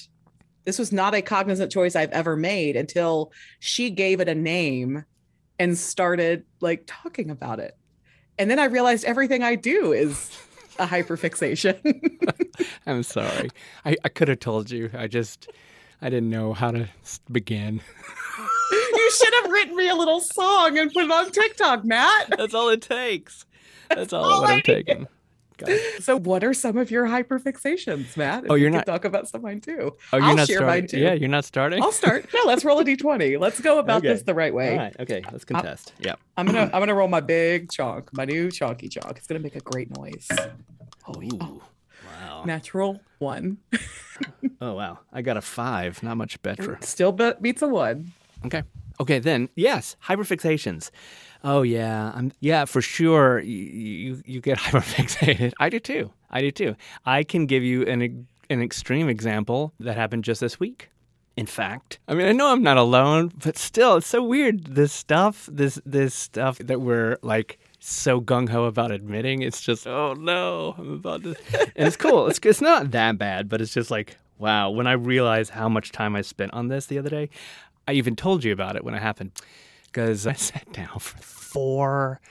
This 0.66 0.78
was 0.78 0.92
not 0.92 1.16
a 1.16 1.22
cognizant 1.22 1.72
choice 1.72 1.96
I've 1.96 2.12
ever 2.12 2.36
made 2.36 2.76
until 2.76 3.32
she 3.60 3.90
gave 3.90 4.20
it 4.20 4.30
a 4.30 4.36
name 4.36 5.06
and 5.58 5.78
started 5.78 6.44
like 6.60 6.84
talking 6.86 7.32
about 7.32 7.60
it. 7.60 7.76
And 8.38 8.50
then 8.50 8.60
I 8.60 8.66
realized 8.66 9.06
everything 9.06 9.44
I 9.44 9.56
do 9.56 9.92
is 9.92 10.38
a 10.80 10.88
hyperfixation. 10.88 12.66
I'm 12.88 13.04
sorry. 13.04 13.50
I, 13.86 13.98
I 14.04 14.10
could 14.10 14.28
have 14.28 14.40
told 14.40 14.72
you. 14.72 14.90
I 14.94 15.08
just 15.08 15.50
I 16.02 16.10
didn't 16.10 16.30
know 16.30 16.54
how 16.54 16.72
to 16.72 16.90
begin. 17.32 17.82
you 18.72 19.12
should 19.12 19.34
have 19.42 19.52
written 19.52 19.76
me 19.76 19.90
a 19.90 19.96
little 19.96 20.20
song 20.20 20.78
and 20.78 20.92
put 20.92 21.06
it 21.06 21.12
on 21.12 21.32
TikTok, 21.32 21.86
Matt. 21.86 22.34
That's 22.38 22.54
all 22.54 22.70
it 22.70 22.82
takes. 22.82 23.46
That's 23.90 24.14
all, 24.14 24.24
all 24.24 24.38
it 24.38 24.42
would 24.42 24.50
I 24.50 24.54
have 24.56 24.64
taken. 24.64 25.08
God. 25.62 25.80
So, 26.02 26.18
what 26.18 26.44
are 26.44 26.54
some 26.54 26.78
of 26.78 26.90
your 26.92 27.06
hyperfixations, 27.08 28.18
Matt? 28.18 28.44
Oh, 28.44 28.46
if 28.46 28.52
Oh, 28.52 28.56
you're 28.56 28.70
not- 28.70 28.86
talk 28.86 29.06
about 29.06 29.28
some 29.28 29.40
of 29.40 29.44
mine 29.44 29.62
too. 29.62 29.96
Oh, 30.14 30.18
you're 30.18 30.26
I'll 30.26 30.36
not 30.36 30.48
share 30.48 30.58
starting. 30.58 30.82
mine, 30.84 30.88
too. 30.88 31.00
Yeah, 31.00 31.14
you're 31.14 31.30
not 31.30 31.46
starting. 31.46 31.82
I'll 31.84 31.92
start. 31.92 32.26
No, 32.34 32.42
let's 32.46 32.66
roll 32.66 32.80
a 32.80 32.84
d20. 32.86 33.40
Let's 33.40 33.60
go 33.62 33.80
about 33.80 34.00
Okay. 34.00 34.08
this 34.10 34.24
the 34.24 34.34
right 34.34 34.54
way. 34.54 34.72
All 34.72 34.78
right. 34.78 34.96
Okay. 35.00 35.22
Let's 35.32 35.44
uh, 35.44 35.54
contest. 35.54 35.94
yeah. 36.00 36.16
I'm 36.38 36.46
gonna 36.48 36.62
I'm 36.74 36.82
gonna 36.82 36.96
roll 36.96 37.08
my 37.08 37.20
big 37.22 37.72
chunk, 37.72 38.12
my 38.14 38.26
new 38.26 38.50
chunky 38.52 38.88
chunk. 38.90 39.18
It's 39.18 39.28
gonna 39.28 39.40
make 39.40 39.56
a 39.56 39.62
great 39.62 39.96
noise. 39.96 40.28
Oh, 41.08 41.14
oh. 41.42 41.62
wow. 42.20 42.44
Natural 42.46 43.00
one. 43.20 43.58
Oh, 44.64 44.74
wow. 44.76 45.00
I 45.12 45.24
got 45.24 45.38
a 45.38 45.42
five. 45.42 46.04
Not 46.04 46.18
much 46.18 46.40
better. 46.44 46.78
Still 46.82 47.12
be- 47.12 47.34
beats 47.42 47.64
a 47.64 47.68
one. 47.68 48.12
Okay. 48.46 48.62
Okay. 49.02 49.20
Then 49.20 49.50
yes, 49.56 49.96
hyperfixations. 50.06 50.92
Oh 51.44 51.64
yeah. 51.64 52.12
I'm 52.16 52.32
yeah 52.40 52.66
for 52.66 52.82
sure. 52.82 53.40
You 53.40 53.58
you, 53.58 54.22
you 54.26 54.42
get 54.42 54.58
hyperfixated. 54.66 55.54
I 55.60 55.70
do 55.70 55.80
too. 55.80 56.12
I 56.30 56.42
do 56.42 56.52
too. 56.52 56.76
I 57.06 57.24
can 57.24 57.46
give 57.46 57.64
you 57.64 57.84
an 57.84 58.28
an 58.50 58.62
extreme 58.62 59.10
example 59.10 59.74
that 59.80 59.96
happened 59.96 60.24
just 60.24 60.42
this 60.42 60.60
week. 60.60 60.90
In 61.38 61.46
fact, 61.46 62.00
I 62.10 62.14
mean, 62.14 62.28
I 62.28 62.34
know 62.34 62.52
I'm 62.52 62.62
not 62.62 62.76
alone, 62.78 63.32
but 63.42 63.58
still, 63.58 63.96
it's 63.96 64.08
so 64.08 64.22
weird. 64.22 64.66
This 64.76 64.92
stuff, 64.92 65.50
this 65.52 65.80
this 65.86 66.14
stuff 66.14 66.58
that 66.60 66.82
we're 66.82 67.18
like 67.24 67.58
so 67.80 68.20
gung 68.22 68.50
ho 68.50 68.66
about 68.66 68.92
admitting. 68.92 69.42
It's 69.42 69.62
just, 69.62 69.88
oh 69.88 70.14
no, 70.14 70.76
I'm 70.78 70.94
about 70.94 71.24
to. 71.24 71.36
And 71.76 71.88
it's 71.88 71.96
cool. 71.96 72.28
It's 72.28 72.40
it's 72.44 72.62
not 72.62 72.92
that 72.92 73.18
bad, 73.18 73.48
but 73.48 73.62
it's 73.62 73.74
just 73.74 73.90
like, 73.90 74.18
wow. 74.38 74.70
When 74.70 74.88
I 74.88 74.92
realized 74.92 75.52
how 75.52 75.70
much 75.70 75.94
time 75.94 76.18
I 76.18 76.22
spent 76.22 76.54
on 76.54 76.68
this 76.68 76.88
the 76.88 77.00
other 77.00 77.10
day, 77.10 77.30
I 77.92 77.96
even 77.96 78.16
told 78.16 78.46
you 78.46 78.54
about 78.54 78.78
it 78.78 78.86
when 78.86 78.94
it 78.94 79.02
happened. 79.02 79.32
because 79.88 80.26
I 80.26 80.32
sat 80.50 80.72
down 80.72 80.98
for 81.00 81.18
four 81.18 82.22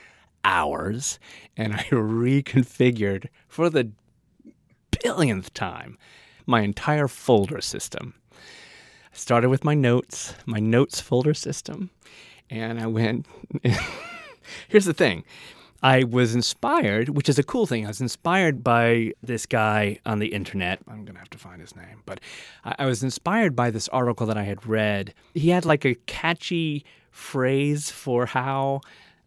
hours 0.43 1.19
and 1.55 1.75
I 1.75 1.83
reconfigured 1.91 3.27
for 3.47 3.69
the 3.69 3.91
billionth 4.89 5.53
time 5.53 5.99
my 6.47 6.61
entire 6.61 7.07
folder 7.07 7.61
system. 7.61 8.15
I 8.33 9.17
started 9.17 9.49
with 9.49 9.63
my 9.63 9.75
notes, 9.75 10.33
my 10.47 10.59
notes 10.59 10.99
folder 10.99 11.35
system, 11.35 11.91
and 12.49 12.79
I 12.79 12.87
went. 12.87 13.27
Here's 14.67 14.85
the 14.85 14.93
thing. 14.95 15.23
I 15.83 16.03
was 16.03 16.35
inspired, 16.35 17.09
which 17.09 17.27
is 17.27 17.39
a 17.39 17.43
cool 17.43 17.65
thing. 17.65 17.85
I 17.85 17.87
was 17.87 18.01
inspired 18.01 18.63
by 18.63 19.13
this 19.23 19.45
guy 19.45 19.99
on 20.05 20.19
the 20.19 20.27
internet. 20.27 20.79
I'm 20.87 21.05
going 21.05 21.15
to 21.15 21.19
have 21.19 21.29
to 21.31 21.37
find 21.37 21.59
his 21.59 21.75
name, 21.75 22.03
but 22.05 22.19
I, 22.63 22.85
was 22.85 23.01
inspired 23.01 23.55
by 23.55 23.71
this 23.71 23.87
article 23.89 24.27
that 24.27 24.37
I 24.37 24.43
had 24.43 24.67
read. 24.67 25.13
He 25.33 25.49
had 25.49 25.65
like 25.65 25.83
a 25.83 25.95
catchy 26.05 26.85
phrase 27.09 27.89
for 27.89 28.27
how 28.27 28.81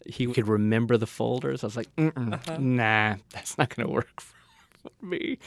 he 0.06 0.26
could 0.26 0.46
remember 0.46 0.96
the 0.96 1.06
folders. 1.06 1.64
I 1.64 1.66
was 1.66 1.76
like, 1.76 1.88
uh-huh. 1.98 2.58
nah, 2.60 3.16
that's 3.32 3.58
not 3.58 3.74
going 3.74 3.88
to 3.88 3.92
work 3.92 4.20
for 4.20 4.90
me. 5.04 5.38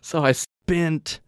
So 0.00 0.24
I 0.24 0.32
spent 0.32 1.20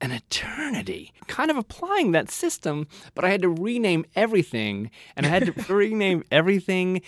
an 0.00 0.10
eternity 0.10 1.12
kind 1.28 1.50
of 1.50 1.56
applying 1.56 2.12
that 2.12 2.30
system, 2.30 2.88
but 3.14 3.24
I 3.24 3.28
had 3.28 3.42
to 3.42 3.48
rename 3.48 4.04
everything 4.16 4.90
and 5.16 5.26
I 5.26 5.28
had 5.28 5.46
to 5.46 5.52
rename 5.74 6.24
everything 6.30 7.02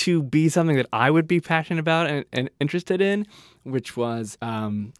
to 0.00 0.22
be 0.22 0.48
something 0.48 0.76
that 0.76 0.86
I 0.92 1.10
would 1.10 1.26
be 1.28 1.40
passionate 1.40 1.80
about 1.80 2.06
and, 2.08 2.24
and 2.32 2.50
interested 2.58 3.02
in, 3.02 3.26
which 3.64 3.96
was 3.96 4.38
um, 4.40 4.94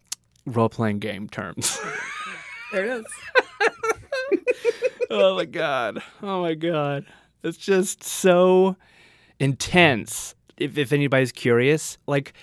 role 0.45 0.69
playing 0.69 0.99
game 0.99 1.29
terms. 1.29 1.79
there 2.73 2.85
it 2.85 3.01
is. 3.01 3.07
oh 5.11 5.37
my 5.37 5.47
God. 5.47 6.03
Oh 6.23 6.43
my 6.43 6.55
God. 6.55 7.07
It's 7.43 7.57
just 7.57 8.05
so 8.05 8.77
intense. 9.39 10.35
If, 10.59 10.77
if 10.77 10.93
anybody's 10.93 11.33
curious, 11.33 11.97
like 12.07 12.35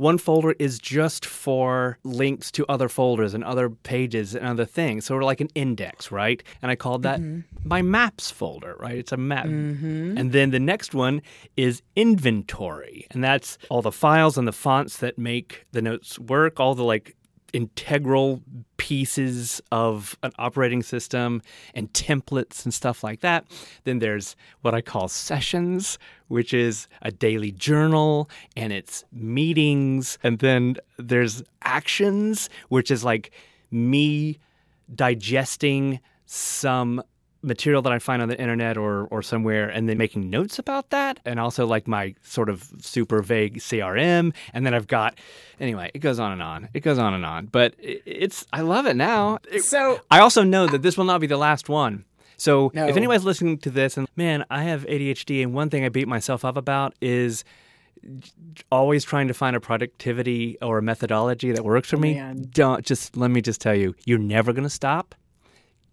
one 0.00 0.16
folder 0.16 0.54
is 0.58 0.78
just 0.78 1.26
for 1.26 1.98
links 2.04 2.50
to 2.50 2.64
other 2.70 2.88
folders 2.88 3.34
and 3.34 3.44
other 3.44 3.68
pages 3.68 4.34
and 4.34 4.46
other 4.46 4.64
things. 4.64 5.04
So 5.04 5.14
we're 5.14 5.24
like 5.24 5.42
an 5.42 5.50
index, 5.54 6.10
right? 6.10 6.42
And 6.62 6.70
I 6.70 6.74
called 6.74 7.02
that 7.02 7.20
mm-hmm. 7.20 7.68
my 7.68 7.82
maps 7.82 8.30
folder, 8.30 8.76
right? 8.80 8.96
It's 8.96 9.12
a 9.12 9.18
map. 9.18 9.44
Mm-hmm. 9.44 10.16
And 10.16 10.32
then 10.32 10.52
the 10.52 10.58
next 10.58 10.94
one 10.94 11.20
is 11.54 11.82
inventory. 11.96 13.08
And 13.10 13.22
that's 13.22 13.58
all 13.68 13.82
the 13.82 13.92
files 13.92 14.38
and 14.38 14.48
the 14.48 14.52
fonts 14.52 14.96
that 14.96 15.18
make 15.18 15.66
the 15.72 15.82
notes 15.82 16.18
work, 16.18 16.58
all 16.58 16.74
the 16.74 16.82
like 16.82 17.14
integral 17.52 18.42
pieces 18.76 19.60
of 19.70 20.16
an 20.22 20.32
operating 20.38 20.82
system 20.82 21.42
and 21.74 21.92
templates 21.92 22.64
and 22.64 22.72
stuff 22.72 23.04
like 23.04 23.20
that. 23.20 23.44
Then 23.84 23.98
there's 23.98 24.36
what 24.62 24.74
I 24.74 24.80
call 24.80 25.08
sessions, 25.08 25.98
which 26.28 26.54
is 26.54 26.88
a 27.02 27.10
daily 27.10 27.52
journal 27.52 28.28
and 28.56 28.72
it's 28.72 29.04
meetings. 29.12 30.18
And 30.22 30.38
then 30.38 30.76
there's 30.98 31.42
actions, 31.62 32.48
which 32.68 32.90
is 32.90 33.04
like 33.04 33.32
me 33.70 34.38
digesting 34.94 36.00
some 36.26 37.02
material 37.42 37.80
that 37.82 37.92
I 37.92 37.98
find 37.98 38.20
on 38.20 38.28
the 38.28 38.38
internet 38.38 38.76
or 38.76 39.06
or 39.06 39.22
somewhere 39.22 39.68
and 39.68 39.88
then 39.88 39.96
making 39.96 40.28
notes 40.28 40.58
about 40.58 40.90
that 40.90 41.20
and 41.24 41.40
also 41.40 41.66
like 41.66 41.88
my 41.88 42.14
sort 42.22 42.48
of 42.48 42.70
super 42.80 43.22
vague 43.22 43.58
CRM 43.58 44.34
and 44.52 44.66
then 44.66 44.74
I've 44.74 44.86
got 44.86 45.18
anyway 45.58 45.90
it 45.94 46.00
goes 46.00 46.18
on 46.18 46.32
and 46.32 46.42
on. 46.42 46.68
It 46.74 46.80
goes 46.80 46.98
on 46.98 47.14
and 47.14 47.24
on. 47.24 47.46
But 47.46 47.74
it's 47.78 48.46
I 48.52 48.60
love 48.60 48.86
it 48.86 48.96
now. 48.96 49.38
It, 49.50 49.64
so 49.64 50.00
I 50.10 50.20
also 50.20 50.42
know 50.42 50.66
that 50.66 50.82
this 50.82 50.96
will 50.96 51.04
not 51.04 51.20
be 51.20 51.26
the 51.26 51.38
last 51.38 51.68
one. 51.68 52.04
So 52.36 52.70
no. 52.74 52.86
if 52.86 52.96
anybody's 52.96 53.24
listening 53.24 53.58
to 53.58 53.70
this 53.70 53.96
and 53.96 54.06
man 54.16 54.44
I 54.50 54.64
have 54.64 54.84
ADHD 54.84 55.42
and 55.42 55.54
one 55.54 55.70
thing 55.70 55.84
I 55.84 55.88
beat 55.88 56.08
myself 56.08 56.44
up 56.44 56.56
about 56.56 56.94
is 57.00 57.44
always 58.70 59.04
trying 59.04 59.28
to 59.28 59.34
find 59.34 59.54
a 59.54 59.60
productivity 59.60 60.56
or 60.62 60.78
a 60.78 60.82
methodology 60.82 61.52
that 61.52 61.64
works 61.64 61.88
for 61.90 61.96
me. 61.96 62.14
Man. 62.14 62.48
don't 62.50 62.84
just 62.84 63.16
let 63.16 63.30
me 63.30 63.40
just 63.40 63.60
tell 63.60 63.74
you 63.74 63.94
you're 64.04 64.18
never 64.18 64.52
going 64.52 64.64
to 64.64 64.70
stop. 64.70 65.14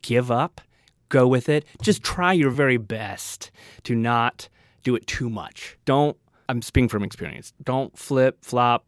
Give 0.01 0.30
up 0.30 0.62
go 1.10 1.28
with 1.28 1.50
it. 1.50 1.66
Just 1.82 2.04
try 2.04 2.34
your 2.34 2.50
very 2.50 2.78
best 2.78 3.52
to 3.84 3.96
not 3.96 4.50
do 4.84 4.96
it 4.96 5.08
too 5.08 5.30
much. 5.30 5.78
Don't, 5.86 6.18
I'm 6.50 6.62
speaking 6.62 6.90
from 6.90 7.04
experience, 7.04 7.54
don't 7.64 7.98
flip, 7.98 8.38
flop 8.44 8.86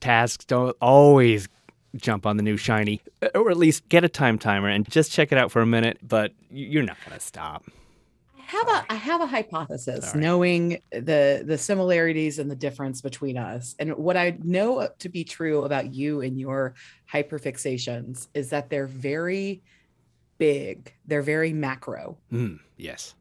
tasks. 0.00 0.44
Don't 0.44 0.76
always 0.80 1.48
jump 1.96 2.26
on 2.26 2.36
the 2.36 2.42
new 2.42 2.56
shiny, 2.56 3.00
or 3.34 3.50
at 3.50 3.56
least 3.56 3.88
get 3.88 4.04
a 4.04 4.08
time 4.08 4.38
timer 4.38 4.68
and 4.68 4.88
just 4.88 5.12
check 5.12 5.32
it 5.32 5.38
out 5.38 5.50
for 5.50 5.60
a 5.60 5.66
minute, 5.66 5.98
but 6.02 6.32
you're 6.50 6.82
not 6.82 6.96
going 7.04 7.18
to 7.18 7.24
stop. 7.24 7.64
I 8.38 8.42
have 8.42 8.68
a 8.68 8.92
I 8.92 8.94
have 8.96 9.20
a 9.20 9.26
hypothesis, 9.26 10.10
Sorry. 10.10 10.20
knowing 10.20 10.80
the 10.90 11.44
the 11.46 11.56
similarities 11.56 12.38
and 12.40 12.50
the 12.50 12.56
difference 12.56 13.00
between 13.00 13.36
us. 13.38 13.76
And 13.78 13.96
what 13.96 14.16
I 14.16 14.36
know 14.42 14.88
to 14.98 15.08
be 15.08 15.22
true 15.22 15.62
about 15.64 15.94
you 15.94 16.20
and 16.20 16.38
your 16.38 16.74
hyperfixations 17.12 18.26
is 18.34 18.50
that 18.50 18.68
they're 18.68 18.86
very 18.88 19.62
big. 20.40 20.92
They're 21.06 21.22
very 21.22 21.52
macro. 21.52 22.16
Mm, 22.32 22.58
yes. 22.76 23.14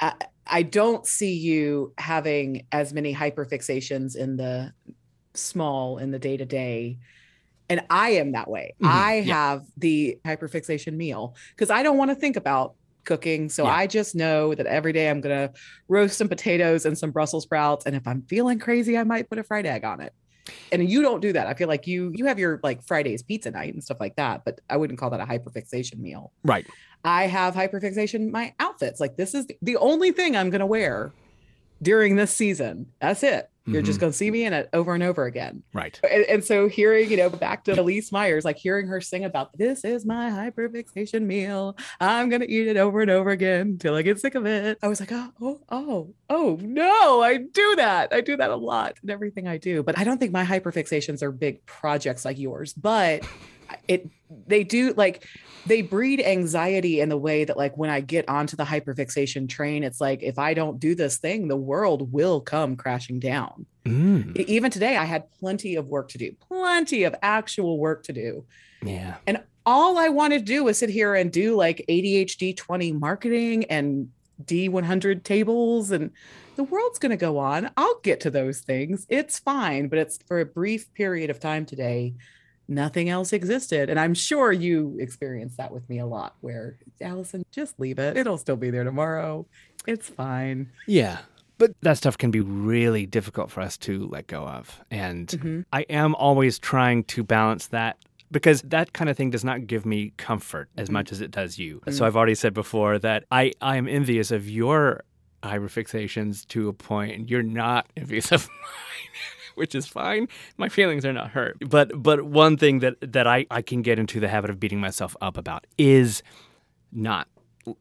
I, 0.00 0.14
I 0.46 0.62
don't 0.62 1.06
see 1.06 1.34
you 1.34 1.92
having 1.98 2.66
as 2.72 2.92
many 2.92 3.14
hyperfixations 3.14 4.16
in 4.16 4.38
the 4.38 4.72
small 5.34 5.98
in 5.98 6.10
the 6.10 6.18
day 6.18 6.38
to 6.38 6.46
day. 6.46 6.98
And 7.68 7.82
I 7.90 8.12
am 8.12 8.32
that 8.32 8.48
way. 8.48 8.74
Mm-hmm. 8.82 8.86
I 8.86 9.16
yeah. 9.16 9.34
have 9.34 9.66
the 9.76 10.18
hyperfixation 10.24 10.94
meal 10.94 11.36
because 11.50 11.68
I 11.70 11.82
don't 11.82 11.98
want 11.98 12.10
to 12.10 12.14
think 12.14 12.36
about 12.36 12.74
cooking. 13.04 13.50
So 13.50 13.64
yeah. 13.64 13.74
I 13.74 13.86
just 13.86 14.14
know 14.16 14.54
that 14.54 14.66
every 14.66 14.94
day 14.94 15.10
I'm 15.10 15.20
going 15.20 15.36
to 15.36 15.52
roast 15.86 16.16
some 16.16 16.28
potatoes 16.28 16.86
and 16.86 16.96
some 16.96 17.10
Brussels 17.10 17.44
sprouts. 17.44 17.84
And 17.84 17.94
if 17.94 18.08
I'm 18.08 18.22
feeling 18.22 18.58
crazy, 18.58 18.96
I 18.96 19.04
might 19.04 19.28
put 19.28 19.38
a 19.38 19.42
fried 19.42 19.66
egg 19.66 19.84
on 19.84 20.00
it 20.00 20.14
and 20.72 20.88
you 20.88 21.02
don't 21.02 21.20
do 21.20 21.32
that. 21.32 21.46
I 21.46 21.54
feel 21.54 21.68
like 21.68 21.86
you 21.86 22.12
you 22.14 22.26
have 22.26 22.38
your 22.38 22.60
like 22.62 22.82
Fridays 22.86 23.22
pizza 23.22 23.50
night 23.50 23.74
and 23.74 23.82
stuff 23.82 23.98
like 24.00 24.16
that, 24.16 24.44
but 24.44 24.60
I 24.68 24.76
wouldn't 24.76 24.98
call 24.98 25.10
that 25.10 25.20
a 25.20 25.26
hyperfixation 25.26 25.98
meal. 25.98 26.32
Right. 26.44 26.66
I 27.04 27.26
have 27.26 27.54
hyperfixation 27.54 28.30
my 28.30 28.54
outfits. 28.60 29.00
Like 29.00 29.16
this 29.16 29.34
is 29.34 29.46
the 29.62 29.76
only 29.76 30.12
thing 30.12 30.36
I'm 30.36 30.50
going 30.50 30.60
to 30.60 30.66
wear 30.66 31.12
during 31.82 32.16
this 32.16 32.34
season. 32.34 32.86
That's 33.00 33.22
it. 33.22 33.50
You're 33.68 33.82
mm-hmm. 33.82 33.86
just 33.86 34.00
going 34.00 34.12
to 34.12 34.16
see 34.16 34.30
me 34.30 34.46
in 34.46 34.54
it 34.54 34.70
over 34.72 34.94
and 34.94 35.02
over 35.02 35.26
again. 35.26 35.62
Right. 35.74 36.00
And, 36.10 36.24
and, 36.24 36.44
so 36.44 36.68
hearing, 36.68 37.10
you 37.10 37.18
know, 37.18 37.28
back 37.28 37.64
to 37.64 37.74
Elyse 37.74 38.10
Myers, 38.10 38.42
like 38.42 38.56
hearing 38.56 38.86
her 38.86 38.98
sing 39.02 39.26
about 39.26 39.56
this 39.58 39.84
is 39.84 40.06
my 40.06 40.30
hyperfixation 40.30 41.22
meal. 41.22 41.76
I'm 42.00 42.30
going 42.30 42.40
to 42.40 42.50
eat 42.50 42.66
it 42.66 42.78
over 42.78 43.02
and 43.02 43.10
over 43.10 43.28
again 43.28 43.76
till 43.76 43.94
I 43.94 44.00
get 44.00 44.20
sick 44.20 44.34
of 44.36 44.46
it. 44.46 44.78
I 44.82 44.88
was 44.88 45.00
like, 45.00 45.12
oh, 45.12 45.32
oh, 45.42 45.60
oh, 45.68 46.14
oh, 46.30 46.58
no, 46.62 47.22
I 47.22 47.36
do 47.36 47.76
that. 47.76 48.10
I 48.10 48.22
do 48.22 48.38
that 48.38 48.48
a 48.48 48.56
lot 48.56 48.96
in 49.02 49.10
everything 49.10 49.46
I 49.46 49.58
do. 49.58 49.82
But 49.82 49.98
I 49.98 50.04
don't 50.04 50.18
think 50.18 50.32
my 50.32 50.44
hyperfixations 50.44 51.22
are 51.22 51.30
big 51.30 51.64
projects 51.66 52.24
like 52.24 52.38
yours, 52.38 52.72
but 52.72 53.22
it, 53.86 54.08
they 54.46 54.64
do 54.64 54.92
like 54.94 55.24
they 55.66 55.82
breed 55.82 56.20
anxiety 56.20 57.00
in 57.00 57.08
the 57.08 57.16
way 57.16 57.44
that 57.44 57.56
like 57.56 57.76
when 57.76 57.90
I 57.90 58.00
get 58.00 58.28
onto 58.28 58.56
the 58.56 58.64
hyperfixation 58.64 59.48
train, 59.48 59.84
it's 59.84 60.00
like 60.00 60.22
if 60.22 60.38
I 60.38 60.54
don't 60.54 60.78
do 60.78 60.94
this 60.94 61.18
thing, 61.18 61.48
the 61.48 61.56
world 61.56 62.12
will 62.12 62.40
come 62.40 62.76
crashing 62.76 63.20
down. 63.20 63.66
Mm. 63.84 64.36
Even 64.36 64.70
today, 64.70 64.96
I 64.96 65.04
had 65.04 65.30
plenty 65.32 65.76
of 65.76 65.86
work 65.86 66.08
to 66.10 66.18
do, 66.18 66.32
plenty 66.46 67.04
of 67.04 67.14
actual 67.22 67.78
work 67.78 68.04
to 68.04 68.12
do. 68.12 68.44
Yeah. 68.82 69.16
And 69.26 69.42
all 69.66 69.98
I 69.98 70.08
wanted 70.08 70.40
to 70.40 70.44
do 70.44 70.64
was 70.64 70.78
sit 70.78 70.90
here 70.90 71.14
and 71.14 71.30
do 71.30 71.54
like 71.54 71.84
ADHD 71.88 72.56
20 72.56 72.92
marketing 72.92 73.64
and 73.64 74.08
D100 74.44 75.24
tables 75.24 75.90
and 75.90 76.10
the 76.56 76.64
world's 76.64 76.98
going 76.98 77.10
to 77.10 77.16
go 77.16 77.38
on. 77.38 77.70
I'll 77.76 78.00
get 78.00 78.20
to 78.20 78.30
those 78.30 78.60
things. 78.60 79.06
It's 79.08 79.38
fine, 79.38 79.88
but 79.88 79.98
it's 79.98 80.18
for 80.26 80.40
a 80.40 80.46
brief 80.46 80.92
period 80.94 81.30
of 81.30 81.38
time 81.38 81.66
today 81.66 82.14
nothing 82.68 83.08
else 83.08 83.32
existed. 83.32 83.90
And 83.90 83.98
I'm 83.98 84.14
sure 84.14 84.52
you 84.52 84.96
experienced 85.00 85.56
that 85.56 85.72
with 85.72 85.88
me 85.88 85.98
a 85.98 86.06
lot 86.06 86.36
where 86.40 86.78
Allison, 87.00 87.44
just 87.50 87.80
leave 87.80 87.98
it. 87.98 88.16
It'll 88.16 88.38
still 88.38 88.56
be 88.56 88.70
there 88.70 88.84
tomorrow. 88.84 89.46
It's 89.86 90.08
fine. 90.08 90.70
Yeah. 90.86 91.18
But 91.56 91.72
that 91.80 91.96
stuff 91.96 92.16
can 92.16 92.30
be 92.30 92.40
really 92.40 93.06
difficult 93.06 93.50
for 93.50 93.62
us 93.62 93.76
to 93.78 94.06
let 94.08 94.28
go 94.28 94.46
of. 94.46 94.80
And 94.90 95.26
mm-hmm. 95.26 95.60
I 95.72 95.82
am 95.82 96.14
always 96.14 96.58
trying 96.58 97.04
to 97.04 97.24
balance 97.24 97.68
that 97.68 97.96
because 98.30 98.62
that 98.62 98.92
kind 98.92 99.10
of 99.10 99.16
thing 99.16 99.30
does 99.30 99.44
not 99.44 99.66
give 99.66 99.86
me 99.86 100.12
comfort 100.18 100.68
as 100.76 100.86
mm-hmm. 100.86 100.94
much 100.94 101.12
as 101.12 101.20
it 101.20 101.30
does 101.30 101.58
you. 101.58 101.78
Mm-hmm. 101.78 101.92
So 101.92 102.06
I've 102.06 102.16
already 102.16 102.36
said 102.36 102.54
before 102.54 102.98
that 103.00 103.24
I, 103.30 103.52
I 103.60 103.76
am 103.76 103.88
envious 103.88 104.30
of 104.30 104.48
your 104.48 105.02
hyperfixations 105.42 106.46
to 106.48 106.68
a 106.68 106.72
point, 106.72 107.14
and 107.14 107.30
you're 107.30 107.42
not 107.42 107.86
envious 107.96 108.32
of 108.32 108.48
mine 108.48 109.37
which 109.58 109.74
is 109.74 109.86
fine. 109.86 110.28
My 110.56 110.68
feelings 110.68 111.04
are 111.04 111.12
not 111.12 111.30
hurt. 111.30 111.56
But 111.68 112.02
but 112.02 112.22
one 112.22 112.56
thing 112.56 112.78
that 112.80 112.94
that 113.00 113.26
I, 113.26 113.46
I 113.50 113.62
can 113.62 113.82
get 113.82 113.98
into 113.98 114.20
the 114.20 114.28
habit 114.28 114.50
of 114.50 114.60
beating 114.60 114.80
myself 114.80 115.16
up 115.20 115.36
about 115.36 115.66
is 115.76 116.22
not 116.92 117.28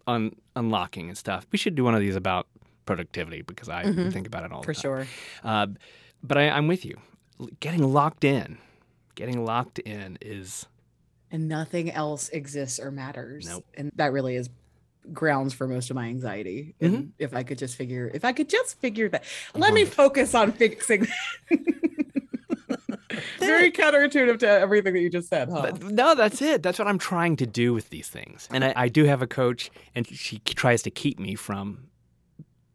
un, 0.06 0.36
unlocking 0.56 1.10
and 1.10 1.18
stuff. 1.18 1.48
We 1.52 1.58
should 1.58 1.76
do 1.76 1.84
one 1.84 1.96
of 1.96 2.02
these 2.02 2.16
about 2.16 2.48
productivity 2.86 3.42
because 3.42 3.70
I 3.70 3.84
mm-hmm. 3.84 4.10
think 4.10 4.28
about 4.28 4.44
it 4.44 4.52
all 4.52 4.64
for 4.64 4.74
the 4.74 4.82
time. 4.82 4.82
sure. 4.82 5.08
Uh, 5.44 5.68
but 6.24 6.38
I, 6.38 6.50
I'm 6.50 6.68
with 6.68 6.86
you. 6.86 6.98
Getting 7.60 7.84
locked 7.94 8.24
in, 8.24 8.58
getting 9.16 9.46
locked 9.46 9.80
in 9.80 10.18
is 10.22 10.66
and 11.30 11.48
nothing 11.48 11.92
else 11.92 12.30
exists 12.30 12.80
or 12.80 12.90
matters. 12.90 13.48
Nope. 13.48 13.66
And 13.76 13.92
that 13.96 14.12
really 14.12 14.36
is 14.36 14.50
grounds 15.14 15.54
for 15.54 15.68
most 15.68 15.90
of 15.90 15.96
my 15.96 16.06
anxiety. 16.08 16.76
Mhm. 16.82 16.86
And 16.88 17.14
if 17.20 17.34
I 17.34 17.44
could 17.44 17.58
just 17.58 17.76
figure, 17.76 18.12
if 18.14 18.26
I 18.26 18.34
could 18.34 18.50
just 18.50 18.80
figure 18.80 19.10
that, 19.10 19.24
let 19.56 19.74
me 19.74 19.86
focus 19.86 20.36
on 20.36 20.52
fixing. 20.52 21.08
Very 23.40 23.72
counterintuitive 23.72 24.40
to 24.40 24.48
everything 24.48 24.94
that 24.94 25.00
you 25.00 25.10
just 25.10 25.30
said, 25.30 25.50
huh? 25.50 25.62
But 25.62 25.84
no, 25.84 26.16
that's 26.16 26.42
it. 26.42 26.62
That's 26.62 26.78
what 26.78 26.88
I'm 26.88 26.98
trying 26.98 27.36
to 27.38 27.48
do 27.48 27.74
with 27.74 27.90
these 27.90 28.10
things. 28.10 28.48
And 28.52 28.64
I, 28.64 28.74
I 28.76 28.90
do 28.90 29.06
have 29.06 29.22
a 29.22 29.28
coach, 29.28 29.72
and 29.96 30.06
she 30.08 30.40
tries 30.40 30.82
to 30.84 30.92
keep 30.92 31.20
me 31.20 31.36
from 31.36 31.88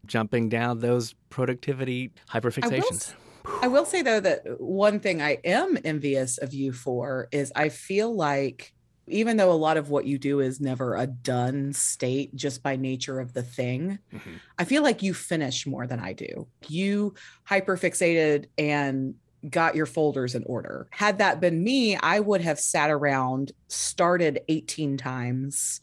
jumping 0.07 0.49
down 0.49 0.81
those 0.81 1.15
productivity 1.31 2.11
hyperfixations. 2.31 3.15
I 3.61 3.69
will 3.69 3.85
say 3.85 4.03
though 4.03 4.21
that 4.21 4.61
one 4.61 5.01
thing 5.01 5.21
I 5.21 5.39
am 5.45 5.79
envious 5.85 6.39
of 6.39 6.55
you 6.55 6.73
for 6.73 7.29
is 7.33 7.53
I 7.57 7.69
feel 7.71 8.15
like 8.15 8.73
even 9.07 9.37
though 9.37 9.51
a 9.51 9.55
lot 9.55 9.77
of 9.77 9.91
what 9.91 10.07
you 10.07 10.19
do 10.19 10.41
is 10.41 10.61
never 10.61 10.95
a 10.97 11.07
done 11.07 11.73
state 11.73 12.35
just 12.37 12.63
by 12.63 12.77
nature 12.77 13.19
of 13.21 13.33
the 13.33 13.43
thing, 13.43 13.99
Mhm. 14.13 14.41
I 14.59 14.65
feel 14.65 14.83
like 14.83 15.03
you 15.03 15.13
finish 15.15 15.67
more 15.67 15.87
than 15.87 15.99
I 16.01 16.13
do. 16.13 16.47
You 16.69 17.15
hyperfixated 17.51 18.47
and 18.59 19.15
got 19.51 19.75
your 19.75 19.87
folders 19.87 20.35
in 20.37 20.45
order. 20.47 20.87
Had 20.91 21.19
that 21.19 21.41
been 21.41 21.65
me, 21.65 21.97
I 21.97 22.21
would 22.21 22.41
have 22.43 22.61
sat 22.61 22.91
around, 22.91 23.53
started 23.69 24.41
18 24.49 24.97
times, 24.97 25.81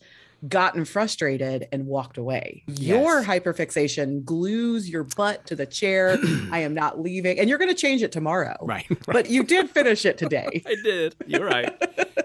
gotten 0.48 0.86
frustrated 0.86 1.68
and 1.74 1.86
walked 1.86 2.18
away. 2.18 2.64
Your 2.68 3.20
Yes. 3.20 3.26
hyperfixation 3.26 4.24
glues 4.24 4.90
your 4.90 5.04
butt 5.04 5.46
to 5.48 5.56
the 5.58 5.66
chair. 5.66 6.18
I 6.52 6.60
am 6.60 6.74
not 6.74 7.02
leaving. 7.02 7.38
And 7.38 7.50
you're 7.50 7.58
going 7.58 7.70
to 7.70 7.76
change 7.76 8.02
it 8.02 8.14
tomorrow. 8.14 8.56
Right. 8.62 8.86
right. 8.90 9.00
But 9.06 9.30
you 9.30 9.44
did 9.44 9.70
finish 9.70 10.06
it 10.06 10.18
today. 10.24 10.64
I 10.66 10.76
did. 10.82 11.16
You're 11.28 11.46
right. 11.46 11.76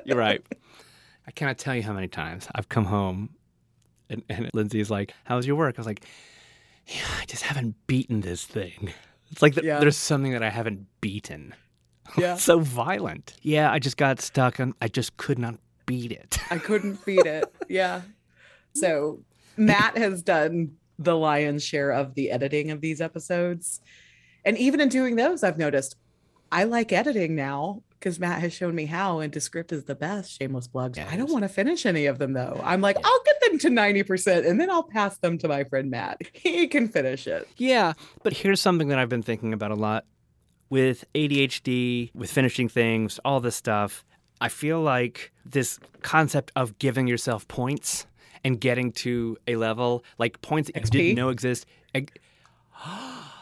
You're 0.05 0.17
right. 0.17 0.41
I 1.26 1.31
cannot 1.31 1.59
tell 1.59 1.75
you 1.75 1.83
how 1.83 1.93
many 1.93 2.09
times 2.09 2.49
I've 2.54 2.69
come 2.69 2.85
home 2.85 3.31
and, 4.11 4.23
and 4.28 4.50
Lindsay's 4.54 4.90
like, 4.90 5.14
How's 5.25 5.47
your 5.47 5.57
work? 5.57 5.76
I 5.76 5.81
was 5.81 5.87
like, 5.87 6.04
Yeah, 6.87 7.02
I 7.21 7.25
just 7.26 7.43
haven't 7.43 7.75
beaten 7.87 8.21
this 8.21 8.45
thing. 8.45 8.93
It's 9.31 9.43
like 9.43 9.54
th- 9.54 9.64
Yeah. 9.64 9.81
there's 9.81 9.97
something 9.97 10.33
that 10.33 10.43
I 10.43 10.50
haven't 10.50 10.87
beaten. 11.00 11.54
Yeah. 12.19 12.37
so 12.37 12.59
violent. 12.61 13.35
Yeah, 13.40 13.73
I 13.73 13.78
just 13.78 13.97
got 13.97 14.21
stuck 14.21 14.59
and 14.59 14.75
I 14.83 14.88
just 14.88 15.16
could 15.16 15.38
not 15.38 15.54
beat 15.87 16.12
it. 16.12 16.38
I 16.50 16.59
couldn't 16.59 17.02
beat 17.07 17.25
it. 17.25 17.45
Yeah. 17.69 18.02
So 18.75 19.21
Matt 19.57 19.97
has 19.97 20.23
done 20.23 20.76
the 20.99 21.16
lion's 21.16 21.64
share 21.64 21.90
of 21.93 22.14
the 22.14 22.31
editing 22.31 22.71
of 22.71 22.83
these 22.83 23.00
episodes. 23.00 23.81
And 24.45 24.59
even 24.59 24.81
in 24.83 24.90
doing 24.90 25.16
those, 25.16 25.43
I've 25.43 25.57
noticed 25.59 25.97
I 26.52 26.64
like 26.64 26.93
editing 26.93 27.35
now 27.35 27.83
because 28.04 28.20
Matt 28.20 28.40
has 28.42 28.52
shown 28.52 28.75
me 28.75 28.84
how, 28.84 29.20
and 29.20 29.32
Descript 29.32 29.73
is 29.73 29.84
the 29.84 29.94
best. 29.94 30.38
Shameless 30.38 30.68
plug. 30.68 30.99
Yeah, 30.99 31.08
I 31.11 31.16
don't 31.16 31.32
want 31.32 31.44
to 31.44 31.49
finish 31.49 31.87
any 31.87 32.04
of 32.04 32.18
them 32.18 32.34
though. 32.34 32.61
I'm 32.62 32.82
like. 32.82 32.99
I'll 33.02 33.23
get 33.25 33.40
them 33.40 33.58
to 33.61 33.68
90% 33.70 34.46
and 34.46 34.61
then 34.61 34.70
I'll 34.70 34.82
pass 34.82 35.16
them 35.16 35.38
to 35.38 35.49
my 35.49 35.64
friend 35.64 35.90
Matt. 35.90 36.20
He 36.34 36.68
can 36.68 36.88
finish 36.88 37.26
it. 37.26 37.49
Yeah, 37.56 37.94
but 38.23 38.34
here's 38.34 38.61
something 38.61 38.88
that 38.88 38.99
I've 38.99 39.08
been 39.08 39.23
thinking 39.23 39.54
about 39.54 39.70
a 39.70 39.75
lot 39.75 40.04
with 40.68 41.04
ADHD, 41.14 42.14
with 42.14 42.30
finishing 42.30 42.68
things, 42.68 43.18
all 43.25 43.40
this 43.40 43.56
stuff. 43.56 44.04
I 44.40 44.50
feel 44.50 44.82
like 44.82 45.32
this 45.46 45.78
concept 46.02 46.52
of 46.54 46.78
giving 46.78 47.06
yourself 47.06 47.49
points 47.49 48.06
and 48.44 48.61
getting 48.61 48.92
to 48.92 49.38
a 49.49 49.56
level 49.56 50.04
like 50.18 50.42
points 50.42 50.70
that 50.75 50.84
you 50.84 50.90
didn't 50.90 51.16
know 51.16 51.30
exist. 51.30 51.64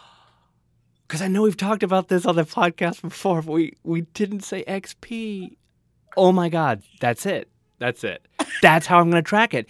Because 1.13 1.21
I 1.21 1.29
know 1.29 1.43
we've 1.43 1.59
talked 1.59 1.83
about 1.83 2.09
this 2.09 2.25
on 2.25 2.37
the 2.37 2.45
podcast 2.45 3.03
before, 3.03 3.43
but 3.43 3.53
we, 3.53 3.77
we 3.85 4.01
didn't 4.15 4.41
say 4.41 4.65
XP. 4.65 5.59
Oh 6.17 6.33
my 6.33 6.49
God, 6.49 6.83
that's 7.01 7.27
it. 7.27 7.51
That's 7.79 8.03
it. 8.03 8.27
That's 8.63 8.87
how 8.87 8.99
I'm 8.99 9.11
going 9.11 9.23
to 9.23 9.29
track 9.29 9.53
it. 9.53 9.69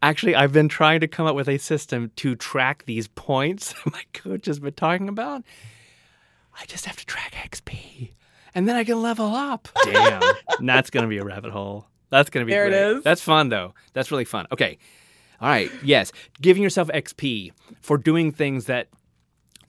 Actually, 0.00 0.34
I've 0.34 0.54
been 0.54 0.70
trying 0.70 1.00
to 1.00 1.06
come 1.06 1.26
up 1.26 1.36
with 1.36 1.50
a 1.50 1.58
system 1.58 2.12
to 2.16 2.34
track 2.34 2.84
these 2.86 3.08
points 3.08 3.74
my 3.92 4.00
coach 4.14 4.46
has 4.46 4.58
been 4.58 4.72
talking 4.72 5.10
about. 5.10 5.42
I 6.58 6.64
just 6.64 6.86
have 6.86 6.96
to 6.96 7.04
track 7.04 7.34
XP 7.34 8.12
and 8.54 8.66
then 8.66 8.74
I 8.74 8.84
can 8.84 9.02
level 9.02 9.34
up. 9.34 9.68
Damn. 9.84 10.22
That's 10.62 10.88
going 10.88 11.02
to 11.04 11.10
be 11.10 11.18
a 11.18 11.24
rabbit 11.24 11.52
hole. 11.52 11.84
That's 12.08 12.30
going 12.30 12.40
to 12.40 12.46
be 12.46 12.52
There 12.52 12.68
it 12.68 12.70
great. 12.70 12.96
is. 12.96 13.04
That's 13.04 13.20
fun, 13.20 13.50
though. 13.50 13.74
That's 13.92 14.10
really 14.10 14.24
fun. 14.24 14.46
Okay. 14.50 14.78
All 15.42 15.48
right. 15.50 15.70
Yes. 15.82 16.10
Giving 16.40 16.62
yourself 16.62 16.88
XP 16.88 17.52
for 17.82 17.98
doing 17.98 18.32
things 18.32 18.64
that 18.64 18.88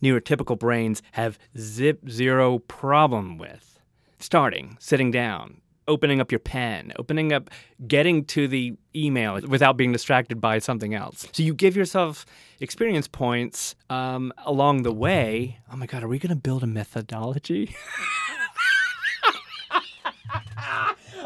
neurotypical 0.02 0.58
brains 0.58 1.02
have 1.14 1.38
zip 1.58 2.10
zero 2.10 2.60
problem 2.60 3.38
with. 3.38 3.80
Starting, 4.20 4.78
sitting 4.80 5.12
down, 5.12 5.62
opening 5.88 6.20
up 6.20 6.32
your 6.32 6.40
pen, 6.40 6.94
opening 6.98 7.32
up, 7.34 7.50
getting 7.88 8.26
to 8.26 8.48
the 8.48 8.76
email 8.96 9.40
without 9.42 9.78
being 9.78 9.92
distracted 9.92 10.42
by 10.42 10.60
something 10.60 10.94
else. 10.94 11.28
So 11.32 11.44
you 11.44 11.54
give 11.54 11.76
yourself 11.76 12.26
experience 12.60 13.08
points 13.08 13.76
um, 13.90 14.34
along 14.46 14.84
the 14.84 14.94
way. 14.94 15.60
Oh 15.72 15.76
my 15.76 15.86
God, 15.86 16.04
are 16.04 16.08
we 16.08 16.20
going 16.20 16.30
to 16.30 16.36
build 16.36 16.64
a 16.64 16.68
methodology? 16.68 17.76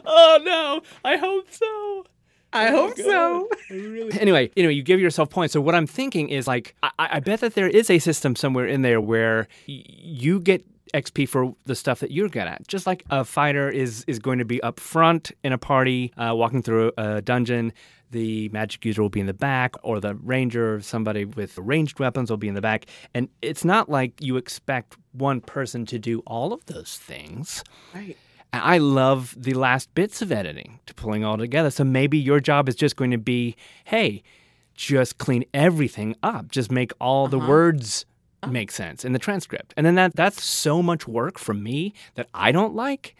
oh 0.05 0.39
no, 0.43 0.82
I 1.03 1.17
hope 1.17 1.47
so. 1.51 1.88
I 2.53 2.69
Oh, 2.69 2.88
hope 2.88 2.97
so. 2.97 3.49
Anyway, 4.19 4.49
you 4.55 4.63
know, 4.63 4.69
you 4.69 4.81
give 4.83 4.99
yourself 4.99 5.29
points. 5.29 5.53
So 5.53 5.62
what 5.62 5.75
I'm 5.75 5.88
thinking 5.88 6.29
is 6.29 6.47
like, 6.47 6.75
I, 6.83 6.89
I 6.97 7.19
bet 7.19 7.41
that 7.41 7.53
there 7.55 7.67
is 7.67 7.89
a 7.89 7.99
system 7.99 8.35
somewhere 8.35 8.65
in 8.65 8.81
there 8.81 8.99
where 8.99 9.47
y- 9.67 9.83
you 9.88 10.39
get 10.39 10.65
XP 10.93 11.29
for 11.29 11.55
the 11.65 11.75
stuff 11.75 11.99
that 11.99 12.09
you're 12.12 12.29
good 12.29 12.47
at. 12.47 12.67
Just 12.67 12.88
like 12.88 13.03
a 13.12 13.23
fighter 13.23 13.69
is 13.69 14.03
is 14.07 14.17
going 14.17 14.39
to 14.39 14.45
be 14.45 14.62
up 14.63 14.79
front 14.79 15.31
in 15.43 15.53
a 15.53 15.57
party, 15.59 16.12
uh, 16.17 16.33
walking 16.35 16.63
through 16.63 16.91
a 16.97 17.21
dungeon. 17.21 17.71
The 18.12 18.49
magic 18.49 18.83
user 18.85 19.03
will 19.03 19.09
be 19.09 19.19
in 19.19 19.27
the 19.27 19.35
back, 19.35 19.75
or 19.83 19.99
the 19.99 20.15
ranger 20.15 20.73
or 20.75 20.81
somebody 20.81 21.25
with 21.25 21.55
ranged 21.59 21.99
weapons 21.99 22.31
will 22.31 22.38
be 22.38 22.47
in 22.47 22.55
the 22.55 22.62
back. 22.62 22.88
And 23.13 23.29
it's 23.43 23.63
not 23.63 23.88
like 23.88 24.13
you 24.19 24.35
expect 24.38 24.97
one 25.12 25.41
person 25.41 25.85
to 25.85 25.99
do 25.99 26.23
all 26.25 26.51
of 26.51 26.65
those 26.65 26.97
things. 26.97 27.63
Right. 27.93 28.17
I 28.51 28.77
love 28.79 29.35
the 29.38 29.53
last 29.53 29.93
bits 29.93 30.21
of 30.21 30.31
editing 30.31 30.79
to 30.88 30.93
pulling 30.93 31.23
all 31.23 31.38
together. 31.38 31.69
So 31.69 31.83
maybe 31.83 32.17
your 32.17 32.39
job 32.39 32.67
is 32.67 32.75
just 32.75 32.95
going 32.95 33.12
to 33.12 33.17
be, 33.17 33.55
hey, 33.85 34.23
just 34.73 35.17
clean 35.17 35.43
everything 35.53 36.15
up. 36.23 36.49
Just 36.51 36.71
make 36.71 36.91
all 36.99 37.27
the 37.27 37.38
Uh-huh. 37.38 37.47
words 37.49 38.05
make 38.49 38.71
sense 38.71 39.03
in 39.05 39.12
the 39.13 39.19
transcript. 39.19 39.73
And 39.77 39.85
then 39.85 39.95
that 39.95 40.15
that's 40.15 40.43
so 40.43 40.81
much 40.81 41.07
work 41.07 41.38
for 41.38 41.53
me 41.53 41.93
that 42.15 42.27
I 42.33 42.51
don't 42.51 42.73
like. 42.73 43.15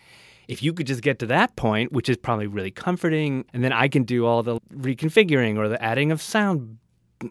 If 0.48 0.64
you 0.64 0.74
could 0.74 0.88
just 0.88 1.02
get 1.04 1.20
to 1.20 1.28
that 1.28 1.56
point, 1.56 1.92
which 1.92 2.10
is 2.10 2.18
probably 2.18 2.48
really 2.48 2.72
comforting, 2.72 3.46
and 3.54 3.64
then 3.64 3.72
I 3.72 3.88
can 3.88 4.04
do 4.04 4.26
all 4.26 4.42
the 4.42 4.60
reconfiguring 4.74 5.58
or 5.58 5.68
the 5.70 5.80
adding 5.84 6.12
of 6.12 6.22
sound 6.24 6.78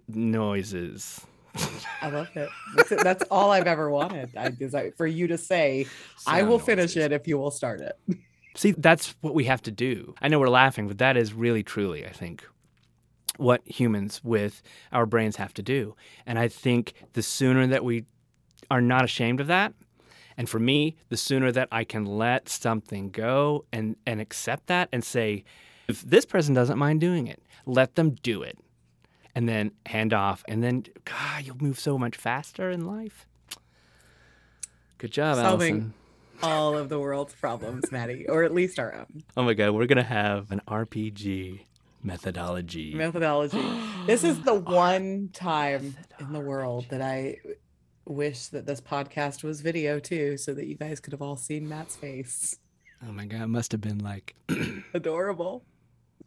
noises. 0.06 1.26
I 2.03 2.09
love 2.11 2.29
it. 2.35 2.49
That's, 2.77 2.92
it. 2.92 3.01
That's 3.03 3.25
all 3.31 3.51
I've 3.51 3.66
ever 3.66 3.90
wanted. 3.90 4.37
I, 4.37 4.90
for 4.97 5.07
you 5.07 5.27
to 5.29 5.38
say, 5.38 5.87
I 6.27 6.42
will 6.42 6.59
finish 6.59 6.97
it 6.97 7.12
if 7.12 7.27
you 7.27 7.38
will 7.38 7.51
start 7.51 7.81
it. 7.81 7.99
See, 8.55 8.73
that's 8.73 9.14
what 9.21 9.35
we 9.35 9.44
have 9.44 9.62
to 9.62 9.71
do. 9.71 10.14
I 10.21 10.29
know 10.29 10.40
we're 10.40 10.49
laughing, 10.49 10.88
but 10.88 10.99
that 10.99 11.16
is 11.16 11.33
really, 11.33 11.62
truly, 11.62 12.05
I 12.05 12.11
think, 12.11 12.44
what 13.37 13.62
humans 13.64 14.21
with 14.25 14.62
our 14.92 15.07
brains 15.07 15.37
have 15.37 15.55
to 15.55 15.62
do. 15.62 15.94
And 16.27 16.38
I 16.38 16.49
think 16.49 16.94
the 17.12 17.23
sooner 17.23 17.66
that 17.68 17.85
we 17.85 18.05
are 18.71 18.81
not 18.81 19.05
ashamed 19.05 19.40
of 19.40 19.47
that, 19.47 19.75
and 20.37 20.49
for 20.49 20.59
me, 20.59 20.97
the 21.09 21.16
sooner 21.16 21.53
that 21.53 21.68
I 21.71 21.85
can 21.85 22.05
let 22.05 22.49
something 22.49 23.11
go 23.11 23.64
and, 23.73 23.97
and 24.07 24.21
accept 24.21 24.66
that 24.68 24.88
and 24.92 25.05
say, 25.05 25.44
if 25.88 26.03
this 26.03 26.27
person 26.27 26.55
doesn't 26.55 26.79
mind 26.79 27.01
doing 27.01 27.27
it, 27.27 27.42
let 27.66 27.94
them 27.94 28.11
do 28.23 28.42
it. 28.42 28.59
And 29.38 29.48
then 29.48 29.70
hand 29.87 30.12
off. 30.12 30.42
And 30.48 30.64
then, 30.64 30.83
God, 31.05 31.44
you'll 31.44 31.62
move 31.62 31.79
so 31.79 31.96
much 31.96 32.16
faster 32.16 32.70
in 32.72 32.85
life. 32.85 33.24
Good 34.98 35.12
job, 35.12 35.37
Solving 35.37 35.74
Allison. 35.74 35.94
all 36.42 36.77
of 36.77 36.88
the 36.88 36.98
world's 36.98 37.35
problems, 37.35 37.92
Maddie, 37.92 38.27
or 38.29 38.42
at 38.42 38.53
least 38.53 38.81
our 38.81 38.92
own 38.92 39.22
Oh 39.37 39.44
my 39.44 39.55
god, 39.55 39.70
we're 39.70 39.87
gonna 39.87 40.03
have 40.03 40.51
an 40.51 40.61
RPG 40.66 41.61
methodology. 42.03 42.94
methodology. 42.94 43.62
This 44.07 44.24
is 44.24 44.40
the 44.42 44.55
one 44.55 45.29
time 45.33 45.94
in 46.18 46.33
the 46.33 46.40
world 46.40 46.87
that 46.88 47.01
I 47.03 47.37
wish 48.07 48.46
that 48.48 48.66
this 48.66 48.81
podcast 48.81 49.44
was 49.44 49.61
video 49.61 50.01
too, 50.01 50.37
so 50.37 50.53
that 50.55 50.66
you 50.66 50.74
guys 50.74 50.98
could 50.98 51.12
have 51.12 51.22
all 51.22 51.37
seen 51.37 51.68
Matt's 51.68 51.94
face. 51.94 52.59
oh 53.07 53.12
my 53.12 53.24
god, 53.27 53.42
it 53.42 53.46
must 53.48 53.70
have 53.70 53.81
been 53.83 53.98
like 53.98 54.35
Adorable. 54.94 55.62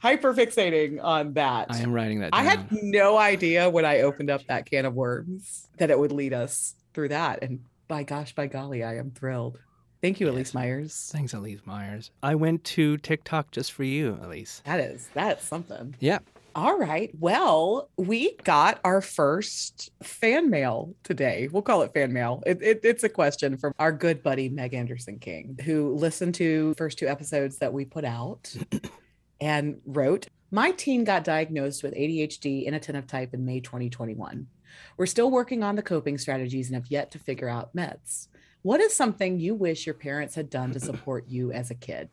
Hyperfixating 0.03 1.03
on 1.03 1.33
that. 1.33 1.67
I 1.69 1.79
am 1.79 1.93
writing 1.93 2.19
that 2.21 2.31
down. 2.31 2.39
I 2.39 2.43
had 2.43 2.67
no 2.71 3.17
idea 3.17 3.69
when 3.69 3.85
I 3.85 4.01
opened 4.01 4.29
up 4.29 4.45
that 4.47 4.65
can 4.65 4.85
of 4.85 4.93
worms 4.95 5.67
that 5.77 5.89
it 5.91 5.97
would 5.99 6.11
lead 6.11 6.33
us 6.33 6.75
through 6.93 7.09
that. 7.09 7.43
And 7.43 7.59
by 7.87 8.03
gosh, 8.03 8.33
by 8.33 8.47
golly, 8.47 8.83
I 8.83 8.97
am 8.97 9.11
thrilled. 9.11 9.59
Thank 10.01 10.19
you, 10.19 10.31
Yes. 10.33 10.51
Elyse 10.51 10.53
Myers. 10.55 11.09
Thanks, 11.13 11.33
Elyse 11.33 11.65
Myers. 11.67 12.09
I 12.23 12.33
went 12.35 12.63
to 12.65 12.97
TikTok 12.97 13.51
just 13.51 13.71
for 13.71 13.83
you, 13.83 14.17
Elyse. 14.23 14.63
That 14.63 14.79
is 14.79 15.09
that's 15.13 15.45
something. 15.45 15.95
Yeah. 15.99 16.19
All 16.53 16.77
right. 16.77 17.11
Well, 17.19 17.87
we 17.97 18.35
got 18.43 18.79
our 18.83 18.99
first 18.99 19.91
fan 20.03 20.49
mail 20.49 20.93
today. 21.03 21.47
We'll 21.51 21.61
call 21.61 21.83
it 21.83 21.93
fan 21.93 22.11
mail. 22.11 22.43
It, 22.45 22.61
it- 22.61 22.79
it's 22.83 23.03
a 23.03 23.09
question 23.09 23.55
from 23.57 23.73
our 23.79 23.91
good 23.91 24.21
buddy 24.23 24.49
Meg 24.49 24.73
Anderson 24.73 25.19
King, 25.19 25.57
who 25.63 25.93
listened 25.95 26.35
to 26.35 26.73
first 26.77 26.97
two 26.97 27.07
episodes 27.07 27.59
that 27.59 27.71
we 27.71 27.85
put 27.85 28.03
out 28.03 28.53
and 29.41 29.81
wrote, 29.85 30.27
My 30.51 30.71
teen 30.71 31.03
got 31.03 31.25
diagnosed 31.25 31.83
with 31.83 31.95
ADHD 31.95 32.65
inattentive 32.65 33.07
type 33.07 33.33
in 33.33 33.43
May 33.43 33.59
2021. 33.59 34.47
We're 34.95 35.05
still 35.07 35.31
working 35.31 35.63
on 35.63 35.75
the 35.75 35.81
coping 35.81 36.17
strategies 36.17 36.67
and 36.67 36.75
have 36.75 36.89
yet 36.89 37.11
to 37.11 37.19
figure 37.19 37.49
out 37.49 37.75
meds. 37.75 38.27
What 38.61 38.79
is 38.79 38.95
something 38.95 39.39
you 39.39 39.55
wish 39.55 39.85
your 39.87 39.95
parents 39.95 40.35
had 40.35 40.49
done 40.49 40.71
to 40.71 40.79
support 40.79 41.27
you 41.27 41.51
as 41.51 41.71
a 41.71 41.75
kid? 41.75 42.09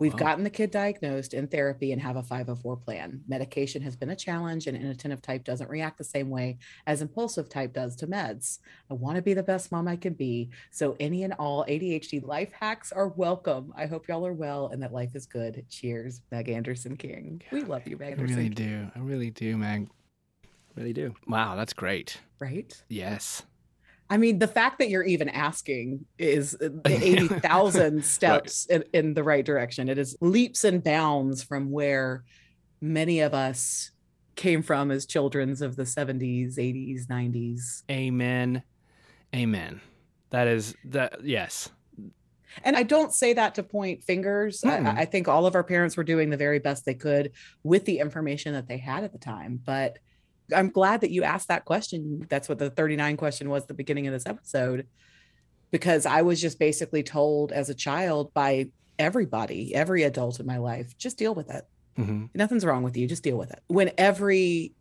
We've 0.00 0.14
wow. 0.14 0.18
gotten 0.18 0.44
the 0.44 0.50
kid 0.50 0.70
diagnosed 0.70 1.34
in 1.34 1.46
therapy 1.46 1.92
and 1.92 2.00
have 2.00 2.16
a 2.16 2.22
504 2.22 2.76
plan. 2.78 3.20
Medication 3.28 3.82
has 3.82 3.96
been 3.96 4.08
a 4.08 4.16
challenge, 4.16 4.66
and 4.66 4.74
inattentive 4.74 5.20
type 5.20 5.44
doesn't 5.44 5.68
react 5.68 5.98
the 5.98 6.04
same 6.04 6.30
way 6.30 6.56
as 6.86 7.02
impulsive 7.02 7.50
type 7.50 7.74
does 7.74 7.94
to 7.96 8.06
meds. 8.06 8.60
I 8.90 8.94
want 8.94 9.16
to 9.16 9.22
be 9.22 9.34
the 9.34 9.42
best 9.42 9.70
mom 9.70 9.86
I 9.86 9.96
can 9.96 10.14
be. 10.14 10.48
So, 10.70 10.96
any 10.98 11.24
and 11.24 11.34
all 11.34 11.66
ADHD 11.66 12.26
life 12.26 12.50
hacks 12.50 12.92
are 12.92 13.08
welcome. 13.08 13.74
I 13.76 13.84
hope 13.84 14.08
y'all 14.08 14.26
are 14.26 14.32
well 14.32 14.68
and 14.68 14.82
that 14.82 14.94
life 14.94 15.14
is 15.14 15.26
good. 15.26 15.66
Cheers, 15.68 16.22
Meg 16.32 16.48
Anderson 16.48 16.96
King. 16.96 17.42
We 17.52 17.60
love 17.60 17.86
you, 17.86 17.98
Meg. 17.98 18.12
Anderson. 18.12 18.34
I 18.34 18.38
really 18.38 18.48
do. 18.48 18.90
I 18.96 18.98
really 19.00 19.30
do, 19.30 19.58
Meg. 19.58 19.90
Really 20.76 20.94
do. 20.94 21.14
Wow, 21.28 21.56
that's 21.56 21.74
great. 21.74 22.18
Right? 22.38 22.82
Yes. 22.88 23.42
I 24.10 24.16
mean, 24.16 24.40
the 24.40 24.48
fact 24.48 24.80
that 24.80 24.90
you're 24.90 25.04
even 25.04 25.28
asking 25.28 26.04
is 26.18 26.56
80,000 26.84 28.04
steps 28.04 28.66
right. 28.68 28.82
in, 28.92 29.06
in 29.06 29.14
the 29.14 29.22
right 29.22 29.44
direction. 29.44 29.88
It 29.88 29.98
is 29.98 30.16
leaps 30.20 30.64
and 30.64 30.82
bounds 30.82 31.44
from 31.44 31.70
where 31.70 32.24
many 32.80 33.20
of 33.20 33.32
us 33.32 33.92
came 34.34 34.62
from 34.62 34.90
as 34.90 35.06
children's 35.06 35.62
of 35.62 35.76
the 35.76 35.84
70s, 35.84 36.56
80s, 36.56 37.06
90s. 37.06 37.82
Amen. 37.88 38.64
Amen. 39.34 39.80
That 40.30 40.48
is 40.48 40.74
that 40.86 41.24
yes. 41.24 41.68
And 42.64 42.76
I 42.76 42.82
don't 42.82 43.12
say 43.12 43.32
that 43.34 43.54
to 43.56 43.62
point 43.62 44.02
fingers. 44.02 44.64
I, 44.64 44.78
hmm. 44.78 44.86
I, 44.86 45.04
think 45.04 45.28
all 45.28 45.46
of 45.46 45.54
our 45.54 45.62
parents 45.62 45.96
were 45.96 46.04
doing 46.04 46.30
the 46.30 46.36
very 46.36 46.58
best 46.58 46.84
they 46.84 46.94
could 46.94 47.30
with 47.62 47.84
the 47.84 48.00
information 48.00 48.54
that 48.54 48.66
they 48.66 48.78
had 48.78 49.04
at 49.04 49.12
the 49.12 49.18
time. 49.18 49.60
But 49.64 49.98
I'm 50.54 50.70
glad 50.70 51.00
that 51.02 51.10
you 51.10 51.22
asked 51.22 51.48
that 51.48 51.64
question. 51.64 52.26
That's 52.28 52.48
what 52.48 52.58
the 52.58 52.70
39 52.70 53.16
question 53.16 53.48
was 53.48 53.66
the 53.66 53.74
beginning 53.74 54.06
of 54.06 54.12
this 54.12 54.26
episode, 54.26 54.86
because 55.70 56.06
I 56.06 56.22
was 56.22 56.40
just 56.40 56.58
basically 56.58 57.02
told 57.02 57.52
as 57.52 57.68
a 57.68 57.74
child 57.74 58.34
by 58.34 58.70
everybody, 58.98 59.74
every 59.74 60.02
adult 60.02 60.40
in 60.40 60.46
my 60.46 60.58
life, 60.58 60.96
just 60.98 61.18
deal 61.18 61.34
with 61.34 61.50
it. 61.50 61.64
Mm-hmm. 61.98 62.26
Nothing's 62.34 62.64
wrong 62.64 62.82
with 62.82 62.96
you. 62.96 63.06
Just 63.06 63.22
deal 63.22 63.36
with 63.36 63.50
it. 63.50 63.60
When 63.66 63.90
every 63.98 64.74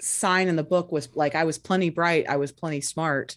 sign 0.00 0.48
in 0.48 0.56
the 0.56 0.62
book 0.64 0.92
was 0.92 1.08
like, 1.14 1.34
I 1.34 1.44
was 1.44 1.58
plenty 1.58 1.90
bright, 1.90 2.28
I 2.28 2.36
was 2.36 2.52
plenty 2.52 2.80
smart. 2.80 3.36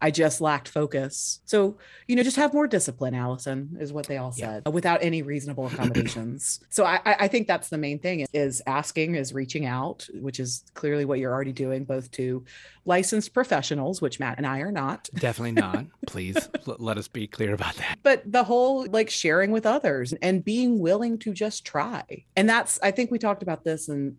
I 0.00 0.10
just 0.10 0.40
lacked 0.40 0.68
focus. 0.68 1.40
So, 1.44 1.76
you 2.06 2.16
know, 2.16 2.22
just 2.22 2.36
have 2.36 2.52
more 2.52 2.66
discipline, 2.66 3.14
Allison, 3.14 3.76
is 3.80 3.92
what 3.92 4.06
they 4.06 4.16
all 4.16 4.32
said, 4.32 4.62
yeah. 4.66 4.72
without 4.72 5.02
any 5.02 5.22
reasonable 5.22 5.66
accommodations. 5.72 6.60
so 6.68 6.84
I, 6.84 7.00
I 7.04 7.28
think 7.28 7.46
that's 7.46 7.68
the 7.68 7.78
main 7.78 7.98
thing 7.98 8.26
is 8.32 8.62
asking, 8.66 9.14
is 9.14 9.32
reaching 9.32 9.66
out, 9.66 10.08
which 10.14 10.40
is 10.40 10.64
clearly 10.74 11.04
what 11.04 11.18
you're 11.18 11.32
already 11.32 11.52
doing, 11.52 11.84
both 11.84 12.10
to 12.12 12.44
licensed 12.84 13.32
professionals, 13.34 14.00
which 14.00 14.20
Matt 14.20 14.38
and 14.38 14.46
I 14.46 14.60
are 14.60 14.72
not. 14.72 15.08
Definitely 15.14 15.52
not. 15.52 15.86
Please 16.06 16.36
l- 16.66 16.76
let 16.78 16.98
us 16.98 17.08
be 17.08 17.26
clear 17.26 17.54
about 17.54 17.74
that. 17.76 17.98
But 18.02 18.30
the 18.30 18.44
whole 18.44 18.86
like 18.86 19.10
sharing 19.10 19.50
with 19.50 19.66
others 19.66 20.12
and 20.22 20.44
being 20.44 20.78
willing 20.78 21.18
to 21.20 21.32
just 21.32 21.64
try. 21.64 22.04
And 22.36 22.48
that's, 22.48 22.78
I 22.82 22.90
think 22.90 23.10
we 23.10 23.18
talked 23.18 23.42
about 23.42 23.64
this 23.64 23.88
in 23.88 24.16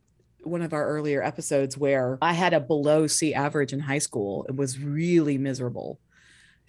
one 0.47 0.61
of 0.61 0.73
our 0.73 0.87
earlier 0.87 1.23
episodes 1.23 1.77
where 1.77 2.17
I 2.21 2.33
had 2.33 2.53
a 2.53 2.59
below 2.59 3.07
C 3.07 3.33
average 3.33 3.73
in 3.73 3.79
high 3.79 3.99
school. 3.99 4.45
It 4.49 4.55
was 4.55 4.79
really 4.79 5.37
miserable. 5.37 5.99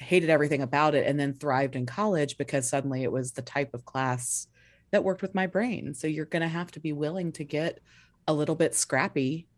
hated 0.01 0.31
everything 0.31 0.63
about 0.63 0.95
it 0.95 1.07
and 1.07 1.19
then 1.19 1.35
thrived 1.35 1.75
in 1.75 1.85
college 1.85 2.39
because 2.39 2.69
suddenly 2.69 3.03
it 3.03 3.11
was 3.11 3.33
the 3.33 3.43
type 3.43 3.75
of 3.75 3.85
class 3.85 4.47
that 4.93 5.03
worked 5.03 5.23
with 5.23 5.35
my 5.35 5.47
brain. 5.47 5.93
So 5.95 6.07
you're 6.07 6.25
going 6.25 6.43
to 6.43 6.49
have 6.49 6.71
to 6.73 6.81
be 6.81 6.93
willing 6.93 7.33
to 7.33 7.45
get 7.45 7.81
a 8.29 8.33
little 8.33 8.55
bit 8.55 8.75
scrappy 8.75 9.49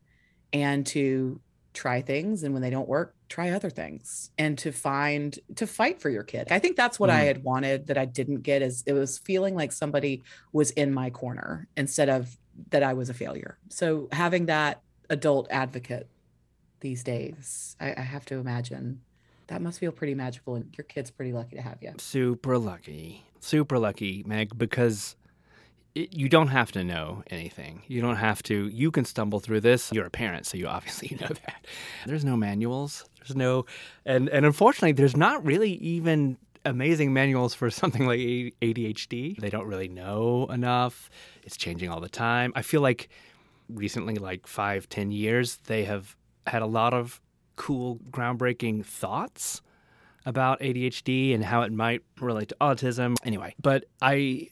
and 0.53 0.87
to 0.87 1.41
try 1.73 2.01
things 2.01 2.43
and 2.43 2.53
when 2.53 2.63
they 2.63 2.71
don't 2.71 2.89
work 2.89 3.15
try 3.29 3.51
other 3.51 3.71
things 3.71 4.31
and 4.39 4.59
to 4.59 4.73
find 4.73 5.39
to 5.55 5.67
fight 5.67 6.01
for 6.01 6.11
your 6.11 6.25
kid 6.25 6.49
i 6.51 6.59
think 6.59 6.77
that's 6.77 6.99
what 6.99 7.11
mm. 7.11 7.13
i 7.13 7.21
had 7.21 7.45
wanted 7.45 7.87
that 7.87 7.97
i 7.97 8.05
didn't 8.05 8.43
get 8.43 8.61
is 8.61 8.83
it 8.87 8.93
was 8.93 9.19
feeling 9.19 9.55
like 9.55 9.71
somebody 9.71 10.21
was 10.53 10.73
in 10.73 10.93
my 10.93 11.11
corner 11.11 11.69
instead 11.77 12.09
of 12.09 12.37
that 12.71 12.83
I 12.83 12.93
was 12.93 13.09
a 13.09 13.15
failure. 13.15 13.59
So 13.69 14.09
having 14.13 14.47
that 14.47 14.83
adult 15.09 15.49
advocate 15.51 16.09
these 16.81 17.03
days, 17.03 17.77
I, 17.81 17.95
I 17.97 18.03
have 18.03 18.25
to 18.27 18.37
imagine 18.37 19.01
that 19.49 19.61
must 19.61 19.81
feel 19.81 19.93
pretty 19.93 20.15
magical. 20.15 20.55
And 20.55 20.73
your 20.77 20.85
kid's 20.85 21.11
pretty 21.11 21.33
lucky 21.33 21.57
to 21.57 21.63
have 21.63 21.79
you. 21.83 21.93
Super 21.99 22.57
lucky. 22.57 23.25
Super 23.41 23.79
lucky, 23.79 24.23
Meg, 24.27 24.57
because 24.57 25.17
it, 25.95 26.15
you 26.15 26.29
don't 26.29 26.49
have 26.49 26.71
to 26.73 26.85
know 26.85 27.25
anything. 27.31 27.83
You 27.89 28.01
don't 28.01 28.17
have 28.17 28.43
to. 28.45 28.69
You 28.69 28.91
can 28.91 29.05
stumble 29.05 29.41
through 29.41 29.61
this. 29.61 29.91
You're 29.93 30.07
a 30.07 30.11
parent, 30.11 30.47
so 30.47 30.57
you 30.57 30.67
obviously 30.69 31.17
know 31.21 31.29
that. 31.29 31.67
There's 32.07 32.25
no 32.25 32.37
manuals. 32.37 33.05
There's 33.19 33.37
no, 33.37 33.67
and 34.05 34.29
and 34.29 34.47
unfortunately, 34.47 34.93
there's 34.93 35.17
not 35.17 35.45
really 35.45 35.73
even 35.73 36.39
amazing 36.65 37.13
manuals 37.13 37.55
for 37.55 37.71
something 37.81 38.07
like 38.07 38.19
ADHD. 38.19 39.37
They 39.39 39.51
don't 39.51 39.67
really 39.67 39.89
know 39.89 40.47
enough. 40.51 41.11
It's 41.43 41.57
changing 41.57 41.91
all 41.91 42.01
the 42.01 42.09
time. 42.09 42.53
I 42.55 42.63
feel 42.63 42.81
like 42.81 43.09
recently, 43.69 44.17
like 44.17 44.47
five, 44.47 44.89
ten 44.89 45.11
years, 45.11 45.57
they 45.67 45.85
have 45.85 46.17
had 46.47 46.63
a 46.63 46.67
lot 46.67 46.95
of 46.95 47.21
cool, 47.57 47.99
groundbreaking 48.11 48.85
thoughts 48.85 49.63
about 50.27 50.61
ADHD 50.61 51.35
and 51.35 51.45
how 51.45 51.63
it 51.63 51.73
might 51.73 52.03
relate 52.21 52.51
to 52.51 52.57
autism. 52.61 53.17
Anyway, 53.25 53.55
but 53.61 53.85
I 54.03 54.49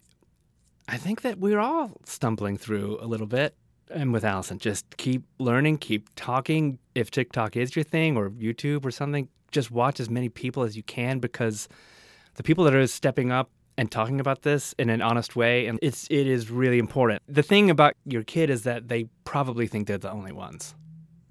I 0.89 0.97
think 0.97 1.21
that 1.23 1.39
we're 1.39 1.61
all 1.61 1.93
stumbling 2.05 2.57
through 2.57 2.99
a 3.01 3.07
little 3.07 3.27
bit. 3.27 3.55
And 3.91 4.13
with 4.13 4.25
Allison, 4.25 4.59
just 4.59 4.97
keep 4.99 5.23
learning, 5.39 5.79
keep 5.79 6.09
talking. 6.15 6.79
If 6.95 7.11
TikTok 7.11 7.57
is 7.57 7.75
your 7.75 7.85
thing 7.85 8.17
or 8.17 8.31
YouTube 8.31 8.85
or 8.85 8.91
something, 8.91 9.29
just 9.51 9.71
watch 9.71 10.01
as 10.01 10.11
many 10.11 10.29
people 10.29 10.63
as 10.63 10.77
you 10.77 10.83
can 10.83 11.19
because 11.19 11.69
the 12.39 12.45
people 12.45 12.65
that 12.65 12.75
are 12.75 12.87
stepping 12.87 13.33
up 13.33 13.51
and 13.77 13.91
talking 13.91 14.21
about 14.21 14.43
this 14.43 14.75
in 14.79 14.91
an 14.91 15.03
honest 15.03 15.37
way 15.37 15.67
and 15.67 15.79
it's 15.83 16.07
it 16.09 16.27
is 16.27 16.51
really 16.51 16.79
important. 16.79 17.21
The 17.29 17.43
thing 17.43 17.69
about 17.69 17.95
your 18.05 18.23
kid 18.23 18.49
is 18.49 18.63
that 18.63 18.89
they 18.89 19.09
probably 19.25 19.67
think 19.67 19.89
they're 19.89 19.99
the 19.99 20.11
only 20.11 20.33
ones. 20.33 20.75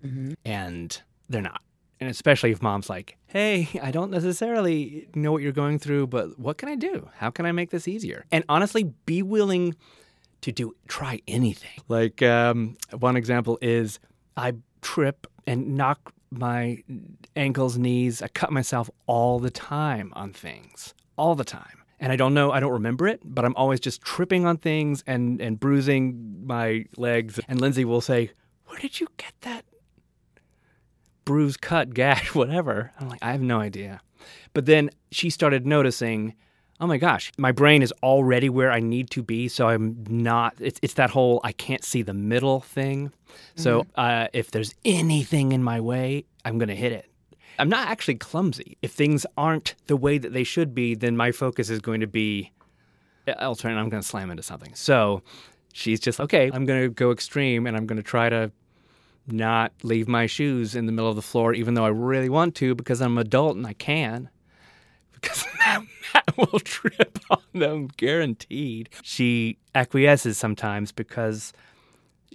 Mm-hmm. 0.06 0.34
and 0.46 1.02
they're 1.28 1.42
not. 1.42 1.62
And 2.00 2.08
especially 2.08 2.52
if 2.52 2.62
mom's 2.62 2.90
like 2.90 3.18
hey 3.26 3.68
i 3.82 3.90
don't 3.90 4.12
necessarily 4.12 5.10
know 5.16 5.32
what 5.32 5.42
you're 5.42 5.52
going 5.52 5.80
through 5.80 6.08
but 6.08 6.38
what 6.38 6.58
can 6.60 6.70
i 6.70 6.76
do? 6.76 7.10
How 7.16 7.32
can 7.32 7.46
i 7.46 7.52
make 7.52 7.72
this 7.72 7.88
easier? 7.88 8.26
And 8.32 8.44
honestly 8.48 8.84
be 9.06 9.24
willing 9.24 9.76
to 10.42 10.52
do 10.52 10.76
try 10.88 11.20
anything. 11.28 11.80
Like 11.88 12.22
um, 12.22 12.78
one 13.00 13.16
example 13.16 13.58
is 13.62 14.00
i 14.36 14.54
trip 14.82 15.26
and 15.48 15.76
knock 15.76 16.14
my 16.32 16.84
ankles, 17.36 17.78
knees. 17.78 18.22
I 18.22 18.28
cut 18.28 18.52
myself 18.52 18.90
all 19.06 19.40
the 19.40 19.50
time 19.50 20.12
on 20.16 20.34
things, 20.34 20.94
all 21.18 21.36
the 21.36 21.44
time. 21.44 21.84
And 22.00 22.12
I 22.12 22.16
don't 22.16 22.34
know, 22.34 22.52
I 22.52 22.60
don't 22.60 22.74
remember 22.74 23.08
it, 23.08 23.22
but 23.24 23.44
I'm 23.44 23.56
always 23.56 23.80
just 23.80 24.02
tripping 24.02 24.46
on 24.46 24.58
things 24.58 25.04
and, 25.08 25.42
and 25.42 25.60
bruising 25.60 26.46
my 26.46 26.86
legs. 26.96 27.40
And 27.48 27.60
Lindsay 27.60 27.86
will 27.86 28.02
say, 28.02 28.32
Where 28.68 28.80
did 28.80 29.00
you 29.00 29.08
get 29.18 29.34
that 29.42 29.66
bruise, 31.26 31.58
cut, 31.58 31.94
gash, 31.94 32.36
whatever? 32.36 32.92
I'm 33.00 33.10
like, 33.10 33.24
I 33.24 33.32
have 33.32 33.42
no 33.42 33.60
idea. 33.60 34.02
But 34.54 34.66
then 34.66 34.92
she 35.12 35.30
started 35.30 35.66
noticing 35.66 36.36
oh 36.80 36.88
my 36.88 36.98
gosh, 36.98 37.32
my 37.38 37.52
brain 37.52 37.82
is 37.82 37.94
already 38.04 38.50
where 38.50 38.72
I 38.72 38.80
need 38.80 39.10
to 39.12 39.24
be. 39.24 39.48
So 39.48 39.68
I'm 39.68 40.04
not, 40.10 40.56
it's, 40.60 40.80
it's 40.84 40.94
that 40.96 41.10
whole 41.10 41.40
I 41.44 41.52
can't 41.52 41.84
see 41.84 42.02
the 42.02 42.14
middle 42.14 42.62
thing. 42.62 43.08
Mm-hmm. 43.08 43.62
So 43.62 43.86
uh, 43.96 44.28
if 44.34 44.52
there's 44.52 44.76
anything 44.86 45.52
in 45.52 45.64
my 45.64 45.80
way, 45.80 46.26
I'm 46.46 46.58
going 46.58 46.70
to 46.70 46.76
hit 46.76 46.92
it. 46.92 47.10
I'm 47.60 47.70
not 47.70 47.88
actually 47.88 48.16
clumsy. 48.16 48.78
If 48.82 48.92
things 48.92 49.26
aren't 49.38 49.76
the 49.88 49.98
way 49.98 50.18
that 50.18 50.34
they 50.34 50.44
should 50.44 50.76
be, 50.76 50.96
then 50.96 51.18
my 51.18 51.32
focus 51.32 51.70
is 51.70 51.80
going 51.80 52.02
to 52.02 52.08
be 52.08 52.52
uh, 53.28 53.34
elsewhere 53.40 53.72
and 53.72 53.80
I'm 53.80 53.90
going 53.90 54.02
to 54.02 54.08
slam 54.08 54.30
into 54.30 54.44
something. 54.44 54.74
So 54.76 55.24
she's 55.74 56.00
just, 56.00 56.20
okay, 56.20 56.52
I'm 56.54 56.66
going 56.66 56.82
to 56.82 56.90
go 56.90 57.12
extreme 57.12 57.68
and 57.68 57.76
I'm 57.76 57.86
going 57.86 57.98
to 57.98 58.04
try 58.04 58.30
to 58.30 58.52
not 59.28 59.74
leave 59.84 60.08
my 60.08 60.26
shoes 60.26 60.76
in 60.76 60.86
the 60.86 60.92
middle 60.92 61.10
of 61.10 61.16
the 61.16 61.22
floor, 61.22 61.54
even 61.54 61.74
though 61.74 61.86
I 61.86 61.90
really 61.90 62.30
want 62.30 62.56
to 62.56 62.76
because 62.76 63.02
I'm 63.02 63.18
an 63.18 63.26
adult 63.26 63.58
and 63.58 63.66
I 63.68 63.74
can. 63.74 64.30
Because 65.20 65.46
Matt 65.58 66.38
will 66.38 66.60
trip 66.60 67.18
on 67.32 67.42
them, 67.56 67.88
guaranteed. 67.98 68.90
She 69.02 69.58
acquiesces 69.74 70.38
sometimes 70.38 70.92
because 70.92 71.54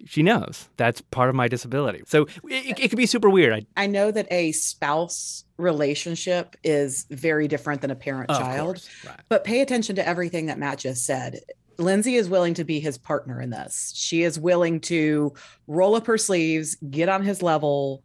she 0.05 0.23
knows 0.23 0.69
that's 0.77 1.01
part 1.01 1.29
of 1.29 1.35
my 1.35 1.49
disability. 1.49 2.03
So 2.07 2.27
it, 2.49 2.81
it, 2.81 2.89
can 2.91 2.97
be 2.97 3.07
super 3.07 3.31
weird. 3.31 3.53
I, 3.53 3.85
I 3.85 3.87
know 3.87 4.11
that 4.11 4.27
a 4.31 4.53
spouse 4.53 5.45
relationship 5.57 6.57
is 6.65 7.07
very 7.11 7.49
different 7.49 7.81
than 7.81 7.91
a 7.91 7.97
parent 7.97 8.31
child, 8.31 8.87
right. 9.07 9.21
but 9.29 9.45
pay 9.45 9.61
attention 9.61 9.97
to 9.97 10.07
everything 10.07 10.47
that 10.47 10.59
Matt 10.59 10.79
just 10.79 11.05
said. 11.05 11.41
Lindsay 11.79 12.17
is 12.17 12.29
willing 12.29 12.55
to 12.55 12.65
be 12.65 12.81
his 12.81 12.99
partner 12.99 13.41
in 13.41 13.51
this. 13.51 13.93
She 13.95 14.23
is 14.23 14.39
willing 14.39 14.81
to 14.83 15.33
roll 15.67 15.95
up 15.95 16.07
her 16.07 16.19
sleeves, 16.19 16.77
get 16.91 17.09
on 17.09 17.25
his 17.25 17.43
level, 17.43 18.05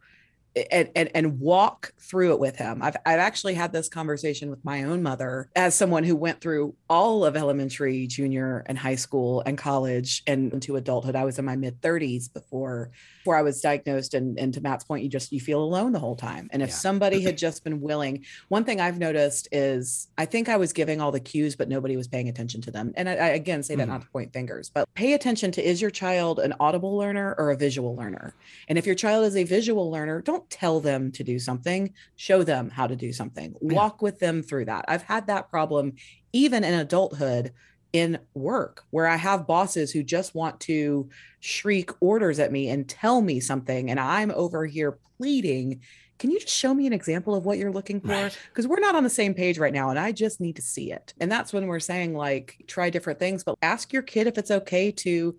and, 0.70 0.90
and 0.96 1.10
and 1.14 1.40
walk 1.40 1.92
through 1.98 2.32
it 2.32 2.40
with 2.40 2.56
him. 2.56 2.82
I've 2.82 2.96
I've 3.06 3.18
actually 3.18 3.54
had 3.54 3.72
this 3.72 3.88
conversation 3.88 4.50
with 4.50 4.64
my 4.64 4.84
own 4.84 5.02
mother 5.02 5.50
as 5.54 5.74
someone 5.74 6.04
who 6.04 6.16
went 6.16 6.40
through 6.40 6.74
all 6.88 7.24
of 7.24 7.36
elementary, 7.36 8.06
junior, 8.06 8.64
and 8.66 8.78
high 8.78 8.96
school 8.96 9.42
and 9.46 9.56
college 9.56 10.22
and 10.26 10.52
into 10.52 10.76
adulthood. 10.76 11.16
I 11.16 11.24
was 11.24 11.38
in 11.38 11.44
my 11.44 11.56
mid 11.56 11.80
30s 11.80 12.32
before 12.32 12.90
before 13.28 13.36
I 13.36 13.42
was 13.42 13.60
diagnosed. 13.60 14.14
And, 14.14 14.38
and 14.38 14.54
to 14.54 14.62
Matt's 14.62 14.84
point, 14.84 15.02
you 15.02 15.10
just 15.10 15.32
you 15.32 15.40
feel 15.40 15.62
alone 15.62 15.92
the 15.92 15.98
whole 15.98 16.16
time. 16.16 16.48
And 16.50 16.62
if 16.62 16.70
yeah. 16.70 16.74
somebody 16.76 17.20
had 17.20 17.36
just 17.36 17.62
been 17.62 17.82
willing, 17.82 18.24
one 18.48 18.64
thing 18.64 18.80
I've 18.80 18.98
noticed 18.98 19.48
is 19.52 20.08
I 20.16 20.24
think 20.24 20.48
I 20.48 20.56
was 20.56 20.72
giving 20.72 21.02
all 21.02 21.12
the 21.12 21.20
cues, 21.20 21.54
but 21.54 21.68
nobody 21.68 21.98
was 21.98 22.08
paying 22.08 22.30
attention 22.30 22.62
to 22.62 22.70
them. 22.70 22.94
And 22.96 23.06
I, 23.06 23.12
I 23.12 23.28
again 23.28 23.62
say 23.62 23.74
that 23.74 23.84
mm. 23.84 23.90
not 23.90 24.00
to 24.00 24.08
point 24.08 24.32
fingers, 24.32 24.70
but 24.72 24.88
pay 24.94 25.12
attention 25.12 25.52
to 25.52 25.62
is 25.62 25.82
your 25.82 25.90
child 25.90 26.38
an 26.38 26.54
audible 26.58 26.96
learner 26.96 27.34
or 27.36 27.50
a 27.50 27.56
visual 27.56 27.94
learner? 27.94 28.34
And 28.68 28.78
if 28.78 28.86
your 28.86 28.94
child 28.94 29.26
is 29.26 29.36
a 29.36 29.44
visual 29.44 29.90
learner, 29.90 30.22
don't 30.22 30.37
tell 30.50 30.80
them 30.80 31.12
to 31.12 31.24
do 31.24 31.38
something, 31.38 31.92
show 32.16 32.42
them 32.42 32.70
how 32.70 32.86
to 32.86 32.96
do 32.96 33.12
something, 33.12 33.54
walk 33.60 34.02
with 34.02 34.18
them 34.18 34.42
through 34.42 34.66
that. 34.66 34.84
I've 34.88 35.02
had 35.02 35.26
that 35.26 35.50
problem 35.50 35.94
even 36.32 36.64
in 36.64 36.74
adulthood 36.74 37.52
in 37.92 38.18
work 38.34 38.84
where 38.90 39.06
I 39.06 39.16
have 39.16 39.46
bosses 39.46 39.90
who 39.90 40.02
just 40.02 40.34
want 40.34 40.60
to 40.60 41.08
shriek 41.40 41.90
orders 42.00 42.38
at 42.38 42.52
me 42.52 42.68
and 42.68 42.88
tell 42.88 43.22
me 43.22 43.40
something. 43.40 43.90
And 43.90 43.98
I'm 43.98 44.30
over 44.32 44.66
here 44.66 44.98
pleading, 45.16 45.80
can 46.18 46.30
you 46.30 46.40
just 46.40 46.54
show 46.54 46.74
me 46.74 46.86
an 46.86 46.92
example 46.92 47.34
of 47.34 47.46
what 47.46 47.58
you're 47.58 47.72
looking 47.72 48.00
for? 48.00 48.30
Because 48.48 48.66
we're 48.66 48.80
not 48.80 48.94
on 48.94 49.04
the 49.04 49.10
same 49.10 49.34
page 49.34 49.58
right 49.58 49.72
now 49.72 49.90
and 49.90 49.98
I 49.98 50.12
just 50.12 50.40
need 50.40 50.56
to 50.56 50.62
see 50.62 50.92
it. 50.92 51.14
And 51.20 51.30
that's 51.32 51.52
when 51.52 51.66
we're 51.66 51.80
saying, 51.80 52.14
like, 52.14 52.62
try 52.66 52.90
different 52.90 53.18
things, 53.18 53.44
but 53.44 53.56
ask 53.62 53.92
your 53.92 54.02
kid 54.02 54.26
if 54.26 54.36
it's 54.36 54.50
okay 54.50 54.90
to 54.92 55.36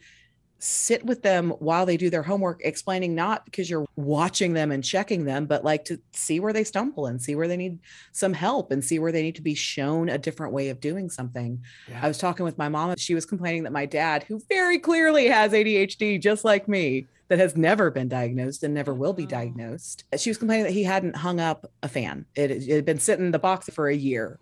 sit 0.60 1.06
with 1.06 1.22
them 1.22 1.52
while 1.60 1.86
they 1.86 1.98
do 1.98 2.10
their 2.10 2.22
homework, 2.24 2.62
explaining 2.64 3.16
not 3.16 3.46
because 3.46 3.70
you're 3.70 3.88
watching 3.96 4.54
them 4.54 4.72
and 4.72 4.84
checking 4.84 5.24
them, 5.24 5.46
but 5.46 5.64
like 5.64 5.86
to 5.86 6.00
see 6.12 6.40
where 6.40 6.54
they 6.54 6.66
stumble 6.66 7.08
and 7.08 7.22
see 7.22 7.34
where 7.34 7.48
they 7.48 7.58
need 7.58 7.80
some 8.12 8.34
help 8.34 8.72
and 8.72 8.84
see 8.84 9.00
where 9.00 9.12
they 9.12 9.24
need 9.24 9.36
to 9.36 9.42
be 9.42 9.56
shown 9.56 10.10
a 10.10 10.18
different 10.18 10.54
way 10.54 10.70
of 10.70 10.82
doing 10.82 11.10
something. 11.10 11.64
Yeah. 11.88 12.02
I 12.04 12.08
was 12.08 12.18
talking 12.18 12.44
with 12.44 12.58
my 12.58 12.68
mom. 12.68 12.96
She 12.98 13.16
was 13.16 13.26
complaining 13.26 13.64
that 13.64 13.72
my 13.72 13.86
dad, 13.86 14.24
who 14.24 14.42
very 14.50 14.78
clearly 14.78 15.28
has 15.28 15.54
ADHD, 15.54 16.22
just 16.22 16.44
like 16.44 16.68
me, 16.68 17.08
that 17.30 17.40
has 17.40 17.56
never 17.56 17.90
been 17.90 18.10
diagnosed 18.10 18.64
and 18.64 18.74
never 18.74 18.94
will 18.94 19.14
be 19.14 19.26
diagnosed. 19.26 20.04
She 20.18 20.30
was 20.30 20.38
complaining 20.38 20.66
that 20.66 20.74
he 20.74 20.84
hadn't 20.84 21.16
hung 21.16 21.40
up 21.40 21.72
a 21.84 21.88
fan. 21.88 22.26
It, 22.36 22.52
it 22.52 22.68
had 22.68 22.86
been 22.86 23.00
sitting 23.00 23.26
in 23.26 23.32
the 23.32 23.40
box 23.40 23.70
for 23.70 23.88
a 23.88 23.96
year 23.96 24.40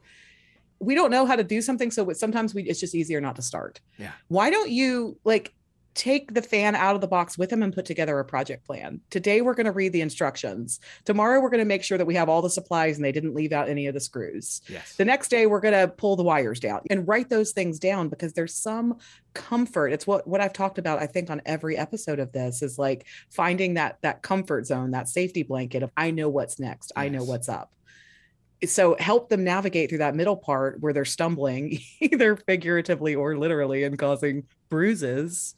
we 0.79 0.93
don't 0.93 1.09
know 1.09 1.25
how 1.25 1.35
to 1.35 1.43
do 1.43 1.59
something 1.59 1.89
so 1.89 2.11
sometimes 2.13 2.53
we 2.53 2.63
it's 2.63 2.79
just 2.79 2.93
easier 2.93 3.19
not 3.19 3.35
to 3.35 3.41
start 3.41 3.79
yeah 3.97 4.11
why 4.27 4.49
don't 4.51 4.69
you 4.69 5.17
like 5.23 5.53
take 5.97 6.33
the 6.33 6.41
fan 6.41 6.75
out 6.75 6.93
of 6.93 7.01
the 7.01 7.07
box 7.07 7.37
with 7.37 7.51
him 7.51 7.63
and 7.63 7.73
put 7.73 7.83
together 7.85 8.19
a 8.19 8.23
project 8.23 8.65
plan. 8.65 9.01
Today, 9.09 9.41
we're 9.41 9.55
going 9.55 9.65
to 9.65 9.71
read 9.71 9.91
the 9.91 10.01
instructions. 10.01 10.79
Tomorrow, 11.05 11.41
we're 11.41 11.49
going 11.49 11.59
to 11.59 11.65
make 11.65 11.83
sure 11.83 11.97
that 11.97 12.05
we 12.05 12.13
have 12.13 12.29
all 12.29 12.43
the 12.43 12.49
supplies 12.49 12.97
and 12.97 13.03
they 13.03 13.11
didn't 13.11 13.33
leave 13.33 13.51
out 13.51 13.67
any 13.67 13.87
of 13.87 13.95
the 13.95 13.99
screws. 13.99 14.61
Yes. 14.69 14.95
The 14.95 15.05
next 15.05 15.29
day, 15.29 15.47
we're 15.47 15.59
going 15.59 15.73
to 15.73 15.87
pull 15.87 16.15
the 16.15 16.23
wires 16.23 16.59
down 16.59 16.81
and 16.91 17.07
write 17.07 17.29
those 17.29 17.51
things 17.51 17.79
down 17.79 18.09
because 18.09 18.33
there's 18.33 18.53
some 18.53 18.99
comfort. 19.33 19.87
It's 19.89 20.05
what, 20.05 20.27
what 20.27 20.39
I've 20.39 20.53
talked 20.53 20.77
about, 20.77 21.01
I 21.01 21.07
think, 21.07 21.31
on 21.31 21.41
every 21.45 21.75
episode 21.75 22.19
of 22.19 22.31
this 22.31 22.61
is 22.61 22.77
like 22.77 23.07
finding 23.31 23.73
that, 23.73 23.97
that 24.03 24.21
comfort 24.21 24.67
zone, 24.67 24.91
that 24.91 25.09
safety 25.09 25.41
blanket 25.41 25.81
of 25.81 25.91
I 25.97 26.11
know 26.11 26.29
what's 26.29 26.59
next, 26.59 26.91
yes. 26.95 27.03
I 27.03 27.09
know 27.09 27.23
what's 27.23 27.49
up 27.49 27.71
so 28.65 28.95
help 28.97 29.29
them 29.29 29.43
navigate 29.43 29.87
through 29.87 29.99
that 29.99 30.15
middle 30.15 30.35
part 30.35 30.79
where 30.79 30.91
they're 30.91 31.05
stumbling 31.05 31.77
either 31.99 32.35
figuratively 32.35 33.13
or 33.13 33.37
literally 33.37 33.83
and 33.83 33.99
causing 33.99 34.45
bruises 34.69 35.53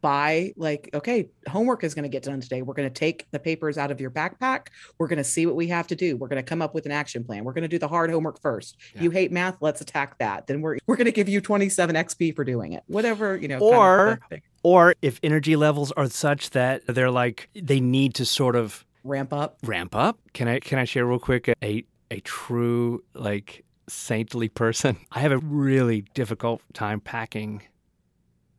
by 0.00 0.52
like 0.56 0.90
okay 0.94 1.28
homework 1.48 1.82
is 1.82 1.94
going 1.94 2.04
to 2.04 2.08
get 2.08 2.22
done 2.22 2.40
today. 2.40 2.62
We're 2.62 2.74
going 2.74 2.88
to 2.88 2.94
take 2.94 3.26
the 3.30 3.38
papers 3.38 3.78
out 3.78 3.90
of 3.90 4.00
your 4.00 4.10
backpack. 4.10 4.68
We're 4.98 5.08
going 5.08 5.18
to 5.18 5.24
see 5.24 5.46
what 5.46 5.56
we 5.56 5.66
have 5.68 5.86
to 5.88 5.96
do. 5.96 6.16
We're 6.16 6.28
going 6.28 6.42
to 6.42 6.48
come 6.48 6.62
up 6.62 6.74
with 6.74 6.86
an 6.86 6.92
action 6.92 7.24
plan. 7.24 7.44
We're 7.44 7.52
going 7.52 7.62
to 7.62 7.68
do 7.68 7.78
the 7.78 7.88
hard 7.88 8.10
homework 8.10 8.40
first. 8.40 8.76
Yeah. 8.94 9.02
you 9.02 9.10
hate 9.10 9.32
math 9.32 9.56
let's 9.60 9.80
attack 9.80 10.18
that. 10.18 10.46
Then 10.46 10.60
we're 10.60 10.78
we're 10.86 10.96
going 10.96 11.06
to 11.06 11.12
give 11.12 11.28
you 11.28 11.40
27 11.40 11.96
xp 11.96 12.36
for 12.36 12.44
doing 12.44 12.72
it. 12.72 12.82
Whatever 12.86 13.36
you 13.36 13.48
know 13.48 13.58
or 13.58 14.18
kind 14.28 14.42
of 14.42 14.48
or 14.62 14.94
if 15.02 15.18
energy 15.22 15.56
levels 15.56 15.92
are 15.92 16.08
such 16.08 16.50
that 16.50 16.86
they're 16.86 17.10
like 17.10 17.48
they 17.54 17.80
need 17.80 18.14
to 18.14 18.26
sort 18.26 18.56
of 18.56 18.84
ramp 19.04 19.32
up. 19.32 19.58
Ramp 19.64 19.94
up? 19.94 20.18
Can 20.34 20.48
i 20.48 20.60
can 20.60 20.78
i 20.78 20.84
share 20.84 21.06
real 21.06 21.18
quick 21.18 21.48
a 21.62 21.84
a 22.10 22.20
true 22.20 23.02
like 23.14 23.64
saintly 23.88 24.48
person? 24.48 24.96
I 25.12 25.20
have 25.20 25.32
a 25.32 25.38
really 25.38 26.02
difficult 26.14 26.62
time 26.72 27.00
packing 27.00 27.62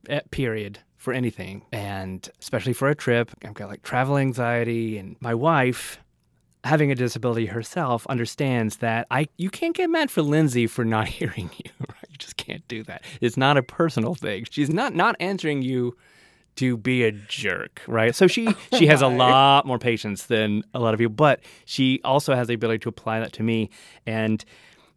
eh, 0.08 0.20
period 0.30 0.80
for 1.00 1.14
anything, 1.14 1.62
and 1.72 2.28
especially 2.40 2.74
for 2.74 2.88
a 2.88 2.94
trip. 2.94 3.30
I've 3.42 3.54
got 3.54 3.70
like 3.70 3.82
travel 3.82 4.18
anxiety, 4.18 4.98
and 4.98 5.16
my 5.20 5.34
wife, 5.34 5.98
having 6.62 6.92
a 6.92 6.94
disability 6.94 7.46
herself, 7.46 8.06
understands 8.08 8.76
that 8.76 9.06
I 9.10 9.28
you 9.38 9.48
can't 9.48 9.74
get 9.74 9.88
mad 9.88 10.10
for 10.10 10.20
Lindsay 10.20 10.66
for 10.66 10.84
not 10.84 11.08
hearing 11.18 11.50
you. 11.56 11.70
Right? 11.80 12.06
You 12.10 12.18
just 12.18 12.36
can't 12.36 12.66
do 12.68 12.84
that. 12.84 13.02
It's 13.22 13.38
not 13.38 13.56
a 13.56 13.62
personal 13.62 14.14
thing. 14.14 14.46
She's 14.50 14.68
not 14.68 14.94
not 14.94 15.16
answering 15.20 15.62
you 15.62 15.96
to 16.56 16.76
be 16.76 17.04
a 17.04 17.12
jerk, 17.12 17.80
right? 17.88 18.14
So 18.14 18.26
she 18.26 18.54
she 18.78 18.86
has 18.86 19.00
a 19.00 19.08
lot 19.08 19.64
more 19.64 19.78
patience 19.78 20.26
than 20.26 20.62
a 20.74 20.80
lot 20.80 20.92
of 20.92 21.00
you, 21.00 21.08
but 21.08 21.40
she 21.64 22.02
also 22.04 22.34
has 22.34 22.46
the 22.48 22.54
ability 22.54 22.80
to 22.80 22.90
apply 22.90 23.20
that 23.20 23.32
to 23.34 23.42
me. 23.42 23.70
And 24.04 24.44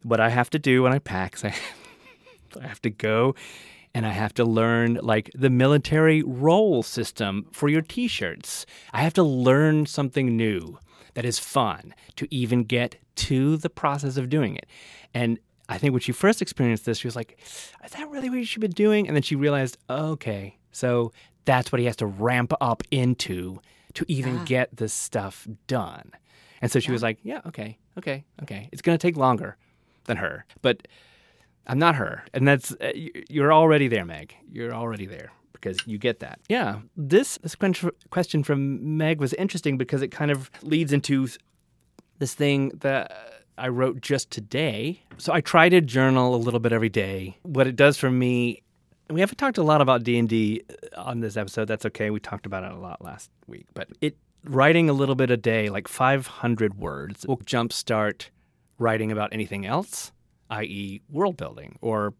what 0.02 0.20
I 0.20 0.28
have 0.28 0.50
to 0.50 0.58
do 0.58 0.82
when 0.82 0.92
I 0.92 0.98
pack 0.98 1.36
is 1.36 1.44
I, 1.44 1.54
I 2.62 2.66
have 2.66 2.82
to 2.82 2.90
go 2.90 3.34
and 3.94 4.04
I 4.04 4.10
have 4.10 4.34
to 4.34 4.44
learn 4.44 4.98
like 5.02 5.30
the 5.34 5.50
military 5.50 6.22
roll 6.22 6.82
system 6.82 7.46
for 7.52 7.68
your 7.68 7.82
t 7.82 8.08
shirts. 8.08 8.66
I 8.92 9.02
have 9.02 9.14
to 9.14 9.22
learn 9.22 9.86
something 9.86 10.36
new 10.36 10.78
that 11.14 11.24
is 11.24 11.38
fun 11.38 11.94
to 12.16 12.26
even 12.34 12.64
get 12.64 12.96
to 13.16 13.56
the 13.56 13.70
process 13.70 14.16
of 14.16 14.28
doing 14.28 14.56
it. 14.56 14.66
And 15.14 15.38
I 15.68 15.78
think 15.78 15.92
when 15.92 16.00
she 16.00 16.12
first 16.12 16.42
experienced 16.42 16.84
this, 16.84 16.98
she 16.98 17.06
was 17.06 17.16
like, 17.16 17.38
Is 17.84 17.92
that 17.92 18.10
really 18.10 18.28
what 18.28 18.38
you 18.38 18.44
should 18.44 18.60
be 18.60 18.68
doing? 18.68 19.06
And 19.06 19.16
then 19.16 19.22
she 19.22 19.36
realized, 19.36 19.78
okay, 19.88 20.58
so 20.72 21.12
that's 21.44 21.70
what 21.72 21.78
he 21.78 21.86
has 21.86 21.96
to 21.96 22.06
ramp 22.06 22.52
up 22.60 22.82
into 22.90 23.60
to 23.94 24.04
even 24.08 24.34
yeah. 24.34 24.44
get 24.44 24.76
this 24.76 24.92
stuff 24.92 25.46
done. 25.66 26.10
And 26.60 26.70
so 26.70 26.80
she 26.80 26.88
yeah. 26.88 26.92
was 26.92 27.02
like, 27.02 27.18
Yeah, 27.22 27.40
okay, 27.46 27.78
okay, 27.96 28.24
okay. 28.42 28.68
It's 28.72 28.82
going 28.82 28.98
to 28.98 29.02
take 29.02 29.16
longer 29.16 29.56
than 30.04 30.16
her. 30.18 30.44
But 30.62 30.88
I'm 31.66 31.78
not 31.78 31.96
her. 31.96 32.24
And 32.32 32.46
that's, 32.46 32.72
uh, 32.72 32.92
you're 33.28 33.52
already 33.52 33.88
there, 33.88 34.04
Meg. 34.04 34.34
You're 34.50 34.74
already 34.74 35.06
there 35.06 35.32
because 35.52 35.78
you 35.86 35.98
get 35.98 36.20
that. 36.20 36.40
Yeah. 36.48 36.80
This, 36.96 37.38
question 38.10 38.44
from 38.44 38.96
Meg 38.96 39.18
was 39.18 39.32
interesting 39.34 39.78
because 39.78 40.02
it 40.02 40.08
kind 40.08 40.30
of 40.30 40.50
leads 40.62 40.92
into 40.92 41.28
this 42.18 42.34
thing 42.34 42.70
that 42.80 43.12
I 43.56 43.68
wrote 43.68 44.00
just 44.00 44.30
today. 44.30 45.02
So 45.16 45.32
I 45.32 45.40
try 45.40 45.68
to 45.68 45.80
journal 45.80 46.34
a 46.34 46.36
little 46.36 46.60
bit 46.60 46.72
every 46.72 46.88
day. 46.88 47.38
What 47.42 47.66
it 47.66 47.76
does 47.76 47.96
for 47.96 48.10
me, 48.10 48.62
we 49.08 49.20
haven't 49.20 49.36
talked 49.36 49.58
a 49.58 49.62
lot 49.62 49.80
about 49.80 50.02
D&D 50.02 50.62
uh, 50.68 51.00
on 51.00 51.20
this 51.20 51.36
episode. 51.36 51.66
That's 51.66 51.86
okay. 51.86 52.10
We 52.10 52.20
talked 52.20 52.46
about 52.46 52.64
it 52.64 52.72
a 52.72 52.78
lot 52.78 53.02
last 53.02 53.30
week. 53.46 53.66
But 53.74 53.88
it 54.00 54.16
writing 54.44 54.90
a 54.90 54.92
little 54.92 55.14
bit 55.14 55.30
a 55.30 55.36
day, 55.36 55.70
like 55.70 55.88
500 55.88 56.78
words, 56.78 57.26
will 57.26 57.38
jumpstart 57.38 58.28
writing 58.78 59.10
about 59.10 59.32
anything 59.32 59.64
else 59.64 60.12
i.e., 60.54 61.00
world 61.10 61.36
building 61.36 61.78
or 61.80 62.14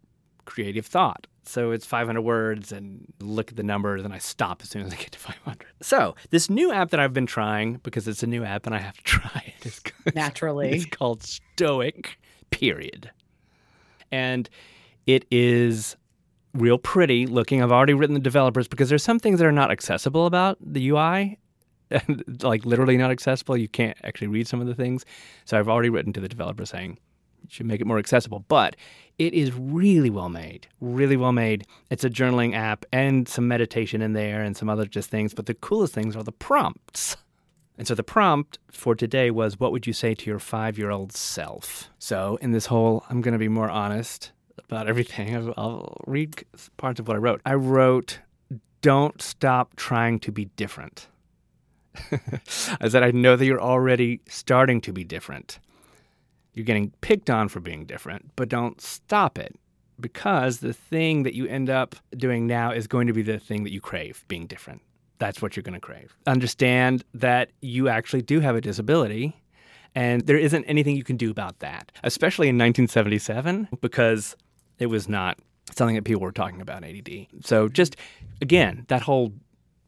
creative 0.44 0.86
thought. 0.86 1.26
So 1.46 1.72
it's 1.72 1.84
500 1.84 2.22
words 2.22 2.72
and 2.72 3.06
look 3.20 3.50
at 3.50 3.56
the 3.56 3.62
numbers, 3.62 4.04
and 4.04 4.14
I 4.14 4.18
stop 4.18 4.62
as 4.62 4.70
soon 4.70 4.82
as 4.82 4.92
I 4.92 4.96
get 4.96 5.12
to 5.12 5.18
500. 5.18 5.66
So 5.82 6.14
this 6.30 6.48
new 6.48 6.72
app 6.72 6.90
that 6.90 7.00
I've 7.00 7.12
been 7.12 7.26
trying, 7.26 7.80
because 7.82 8.08
it's 8.08 8.22
a 8.22 8.26
new 8.26 8.44
app 8.44 8.66
and 8.66 8.74
I 8.74 8.78
have 8.78 8.96
to 8.96 9.02
try 9.04 9.52
it, 9.58 9.66
is 9.66 9.80
naturally. 10.14 10.70
It's 10.70 10.86
called 10.86 11.22
Stoic, 11.22 12.18
period. 12.50 13.10
And 14.10 14.48
it 15.06 15.26
is 15.30 15.96
real 16.54 16.78
pretty 16.78 17.26
looking. 17.26 17.62
I've 17.62 17.72
already 17.72 17.94
written 17.94 18.14
the 18.14 18.20
developers 18.20 18.68
because 18.68 18.88
there's 18.88 19.02
some 19.02 19.18
things 19.18 19.38
that 19.40 19.46
are 19.46 19.52
not 19.52 19.70
accessible 19.70 20.26
about 20.26 20.56
the 20.60 20.88
UI. 20.88 21.38
like 22.42 22.64
literally 22.64 22.96
not 22.96 23.10
accessible. 23.10 23.56
You 23.56 23.68
can't 23.68 23.96
actually 24.02 24.28
read 24.28 24.48
some 24.48 24.60
of 24.60 24.66
the 24.66 24.74
things. 24.74 25.04
So 25.44 25.58
I've 25.58 25.68
already 25.68 25.90
written 25.90 26.12
to 26.14 26.20
the 26.20 26.28
developer 26.28 26.64
saying, 26.64 26.98
should 27.48 27.66
make 27.66 27.80
it 27.80 27.86
more 27.86 27.98
accessible. 27.98 28.44
But 28.48 28.76
it 29.18 29.34
is 29.34 29.52
really 29.54 30.10
well 30.10 30.28
made, 30.28 30.66
really 30.80 31.16
well 31.16 31.32
made. 31.32 31.66
It's 31.90 32.04
a 32.04 32.10
journaling 32.10 32.54
app 32.54 32.84
and 32.92 33.28
some 33.28 33.46
meditation 33.46 34.02
in 34.02 34.12
there 34.12 34.42
and 34.42 34.56
some 34.56 34.68
other 34.68 34.86
just 34.86 35.10
things. 35.10 35.34
But 35.34 35.46
the 35.46 35.54
coolest 35.54 35.94
things 35.94 36.16
are 36.16 36.22
the 36.22 36.32
prompts. 36.32 37.16
And 37.76 37.86
so 37.86 37.94
the 37.94 38.04
prompt 38.04 38.58
for 38.70 38.94
today 38.94 39.30
was, 39.30 39.58
What 39.58 39.72
would 39.72 39.86
you 39.86 39.92
say 39.92 40.14
to 40.14 40.30
your 40.30 40.38
five 40.38 40.78
year 40.78 40.90
old 40.90 41.12
self? 41.12 41.90
So 41.98 42.38
in 42.40 42.52
this 42.52 42.66
whole, 42.66 43.04
I'm 43.08 43.20
going 43.20 43.32
to 43.32 43.38
be 43.38 43.48
more 43.48 43.70
honest 43.70 44.32
about 44.58 44.88
everything. 44.88 45.52
I'll 45.56 45.96
read 46.06 46.44
parts 46.76 47.00
of 47.00 47.08
what 47.08 47.16
I 47.16 47.20
wrote. 47.20 47.40
I 47.44 47.54
wrote, 47.54 48.20
Don't 48.80 49.20
stop 49.20 49.76
trying 49.76 50.20
to 50.20 50.32
be 50.32 50.46
different. 50.56 51.08
I 52.80 52.88
said, 52.88 53.02
I 53.02 53.12
know 53.12 53.36
that 53.36 53.44
you're 53.44 53.60
already 53.60 54.20
starting 54.28 54.80
to 54.82 54.92
be 54.92 55.04
different. 55.04 55.58
You're 56.54 56.64
getting 56.64 56.92
picked 57.00 57.30
on 57.30 57.48
for 57.48 57.60
being 57.60 57.84
different, 57.84 58.30
but 58.36 58.48
don't 58.48 58.80
stop 58.80 59.38
it 59.38 59.54
because 60.00 60.58
the 60.58 60.72
thing 60.72 61.22
that 61.24 61.34
you 61.34 61.46
end 61.46 61.68
up 61.70 61.94
doing 62.16 62.46
now 62.46 62.70
is 62.72 62.86
going 62.86 63.06
to 63.06 63.12
be 63.12 63.22
the 63.22 63.38
thing 63.38 63.64
that 63.64 63.72
you 63.72 63.80
crave, 63.80 64.24
being 64.28 64.46
different. 64.46 64.82
that's 65.18 65.40
what 65.40 65.56
you're 65.56 65.62
going 65.62 65.74
to 65.74 65.80
crave. 65.80 66.16
Understand 66.26 67.04
that 67.14 67.50
you 67.60 67.88
actually 67.88 68.22
do 68.22 68.40
have 68.40 68.56
a 68.56 68.60
disability 68.60 69.40
and 69.94 70.26
there 70.26 70.36
isn't 70.36 70.64
anything 70.64 70.96
you 70.96 71.04
can 71.04 71.16
do 71.16 71.30
about 71.30 71.60
that, 71.60 71.92
especially 72.02 72.48
in 72.48 72.56
1977, 72.56 73.68
because 73.80 74.36
it 74.78 74.86
was 74.86 75.08
not 75.08 75.38
something 75.72 75.94
that 75.94 76.04
people 76.04 76.20
were 76.20 76.32
talking 76.32 76.60
about 76.60 76.82
ADD. 76.84 77.26
So 77.42 77.68
just 77.68 77.96
again, 78.42 78.84
that 78.88 79.02
whole 79.02 79.32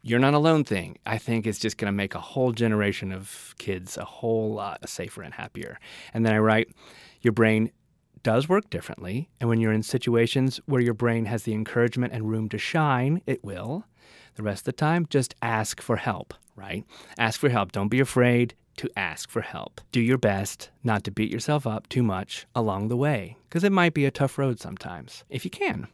you're 0.06 0.20
not 0.20 0.34
alone 0.34 0.62
thing, 0.62 0.96
I 1.04 1.18
think 1.18 1.48
is 1.48 1.58
just 1.58 1.78
going 1.78 1.88
to 1.88 1.96
make 1.96 2.14
a 2.14 2.20
whole 2.20 2.52
generation 2.52 3.10
of 3.10 3.56
kids 3.58 3.96
a 3.96 4.04
whole 4.04 4.54
lot 4.54 4.88
safer 4.88 5.20
and 5.20 5.34
happier. 5.34 5.80
And 6.14 6.24
then 6.24 6.32
I 6.32 6.38
write, 6.38 6.68
your 7.22 7.32
brain 7.32 7.72
does 8.22 8.48
work 8.48 8.70
differently. 8.70 9.28
And 9.40 9.48
when 9.48 9.60
you're 9.60 9.72
in 9.72 9.82
situations 9.82 10.60
where 10.66 10.80
your 10.80 10.94
brain 10.94 11.24
has 11.24 11.42
the 11.42 11.54
encouragement 11.54 12.12
and 12.12 12.30
room 12.30 12.48
to 12.50 12.58
shine, 12.58 13.20
it 13.26 13.42
will. 13.42 13.84
The 14.36 14.44
rest 14.44 14.60
of 14.60 14.66
the 14.66 14.72
time, 14.74 15.06
just 15.10 15.34
ask 15.42 15.82
for 15.82 15.96
help, 15.96 16.34
right? 16.54 16.84
Ask 17.18 17.40
for 17.40 17.48
help. 17.48 17.72
Don't 17.72 17.88
be 17.88 17.98
afraid 17.98 18.54
to 18.76 18.88
ask 18.96 19.28
for 19.28 19.40
help. 19.40 19.80
Do 19.90 20.00
your 20.00 20.18
best 20.18 20.70
not 20.84 21.02
to 21.04 21.10
beat 21.10 21.32
yourself 21.32 21.66
up 21.66 21.88
too 21.88 22.04
much 22.04 22.46
along 22.54 22.88
the 22.88 22.96
way, 22.96 23.36
because 23.48 23.64
it 23.64 23.72
might 23.72 23.94
be 23.94 24.04
a 24.04 24.12
tough 24.12 24.38
road 24.38 24.60
sometimes, 24.60 25.24
if 25.28 25.44
you 25.44 25.50
can. 25.50 25.88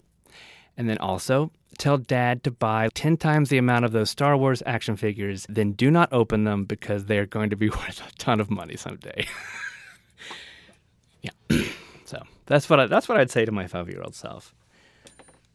And 0.77 0.87
then 0.87 0.98
also, 0.98 1.51
tell 1.79 1.99
dad 1.99 2.45
to 2.45 2.51
buy 2.51 2.89
10 2.95 3.17
times 3.17 3.49
the 3.49 3.59
amount 3.59 3.85
of 3.85 3.93
those 3.93 4.11
Star 4.11 4.37
Wars 4.37 4.63
action 4.67 4.97
figures, 4.97 5.47
then 5.49 5.73
do 5.73 5.91
not 5.91 6.13
open 6.13 6.45
them 6.45 6.65
because 6.65 7.07
they 7.07 7.19
are 7.19 7.27
going 7.27 7.51
to 7.51 7.57
be 7.57 7.69
worth 7.71 8.03
a 8.07 8.13
ton 8.19 8.41
of 8.41 8.51
money 8.51 8.77
someday. 8.77 9.27
yeah. 11.23 11.31
so 12.05 12.23
that's 12.47 12.69
what 12.69 12.81
I, 12.81 12.87
that's 12.87 13.09
what 13.09 13.19
I'd 13.19 13.31
say 13.31 13.45
to 13.45 13.53
my 13.53 13.67
five 13.67 13.89
year 13.89 14.03
old 14.03 14.15
self. 14.15 14.55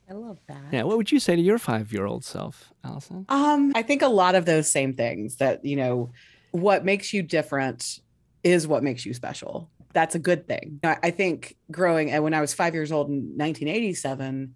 I 0.09 0.13
love 0.13 0.39
that. 0.47 0.63
Yeah. 0.71 0.83
What 0.83 0.97
would 0.97 1.11
you 1.11 1.19
say 1.19 1.35
to 1.35 1.41
your 1.41 1.57
five 1.57 1.91
year 1.91 2.05
old 2.05 2.23
self, 2.23 2.73
Allison? 2.83 3.25
Um, 3.29 3.73
I 3.75 3.81
think 3.83 4.01
a 4.01 4.07
lot 4.07 4.35
of 4.35 4.45
those 4.45 4.71
same 4.71 4.93
things 4.93 5.37
that, 5.37 5.65
you 5.65 5.75
know, 5.75 6.11
what 6.51 6.85
makes 6.85 7.13
you 7.13 7.21
different 7.21 7.99
is 8.43 8.67
what 8.67 8.83
makes 8.83 9.05
you 9.05 9.13
special. 9.13 9.69
That's 9.93 10.15
a 10.15 10.19
good 10.19 10.47
thing. 10.47 10.79
I 10.83 11.11
think 11.11 11.57
growing 11.71 12.11
and 12.11 12.23
when 12.23 12.33
I 12.33 12.39
was 12.39 12.53
five 12.53 12.73
years 12.73 12.91
old 12.91 13.09
in 13.09 13.15
1987, 13.35 14.53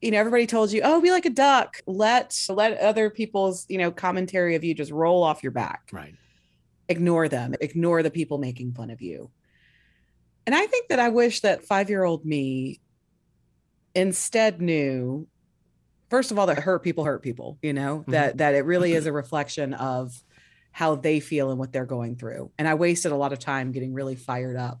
you 0.00 0.10
know, 0.10 0.18
everybody 0.18 0.46
told 0.46 0.72
you, 0.72 0.80
"Oh, 0.84 1.00
be 1.00 1.10
like 1.10 1.26
a 1.26 1.30
duck. 1.30 1.82
Let 1.86 2.38
let 2.48 2.78
other 2.78 3.10
people's 3.10 3.66
you 3.68 3.78
know 3.78 3.90
commentary 3.90 4.54
of 4.54 4.64
you 4.64 4.74
just 4.74 4.92
roll 4.92 5.22
off 5.22 5.42
your 5.42 5.52
back. 5.52 5.88
Right. 5.92 6.14
Ignore 6.88 7.28
them. 7.28 7.54
Ignore 7.60 8.02
the 8.02 8.10
people 8.10 8.38
making 8.38 8.72
fun 8.72 8.90
of 8.90 9.00
you." 9.00 9.30
And 10.46 10.54
I 10.54 10.66
think 10.66 10.88
that 10.88 10.98
I 10.98 11.08
wish 11.08 11.40
that 11.40 11.64
five 11.64 11.90
year 11.90 12.04
old 12.04 12.24
me 12.24 12.80
instead 13.94 14.62
knew, 14.62 15.26
first 16.10 16.30
of 16.30 16.38
all, 16.38 16.46
that 16.46 16.58
hurt 16.58 16.82
people 16.82 17.04
hurt 17.04 17.22
people. 17.22 17.58
You 17.60 17.72
know 17.72 17.98
mm-hmm. 18.00 18.12
that 18.12 18.38
that 18.38 18.54
it 18.54 18.64
really 18.64 18.92
is 18.92 19.06
a 19.06 19.12
reflection 19.12 19.74
of 19.74 20.22
how 20.70 20.94
they 20.94 21.18
feel 21.18 21.50
and 21.50 21.58
what 21.58 21.72
they're 21.72 21.84
going 21.84 22.14
through. 22.14 22.52
And 22.56 22.68
I 22.68 22.74
wasted 22.74 23.10
a 23.10 23.16
lot 23.16 23.32
of 23.32 23.40
time 23.40 23.72
getting 23.72 23.94
really 23.94 24.14
fired 24.14 24.56
up 24.56 24.80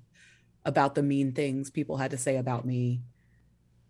about 0.64 0.94
the 0.94 1.02
mean 1.02 1.32
things 1.32 1.70
people 1.70 1.96
had 1.96 2.12
to 2.12 2.18
say 2.18 2.36
about 2.36 2.64
me. 2.64 3.00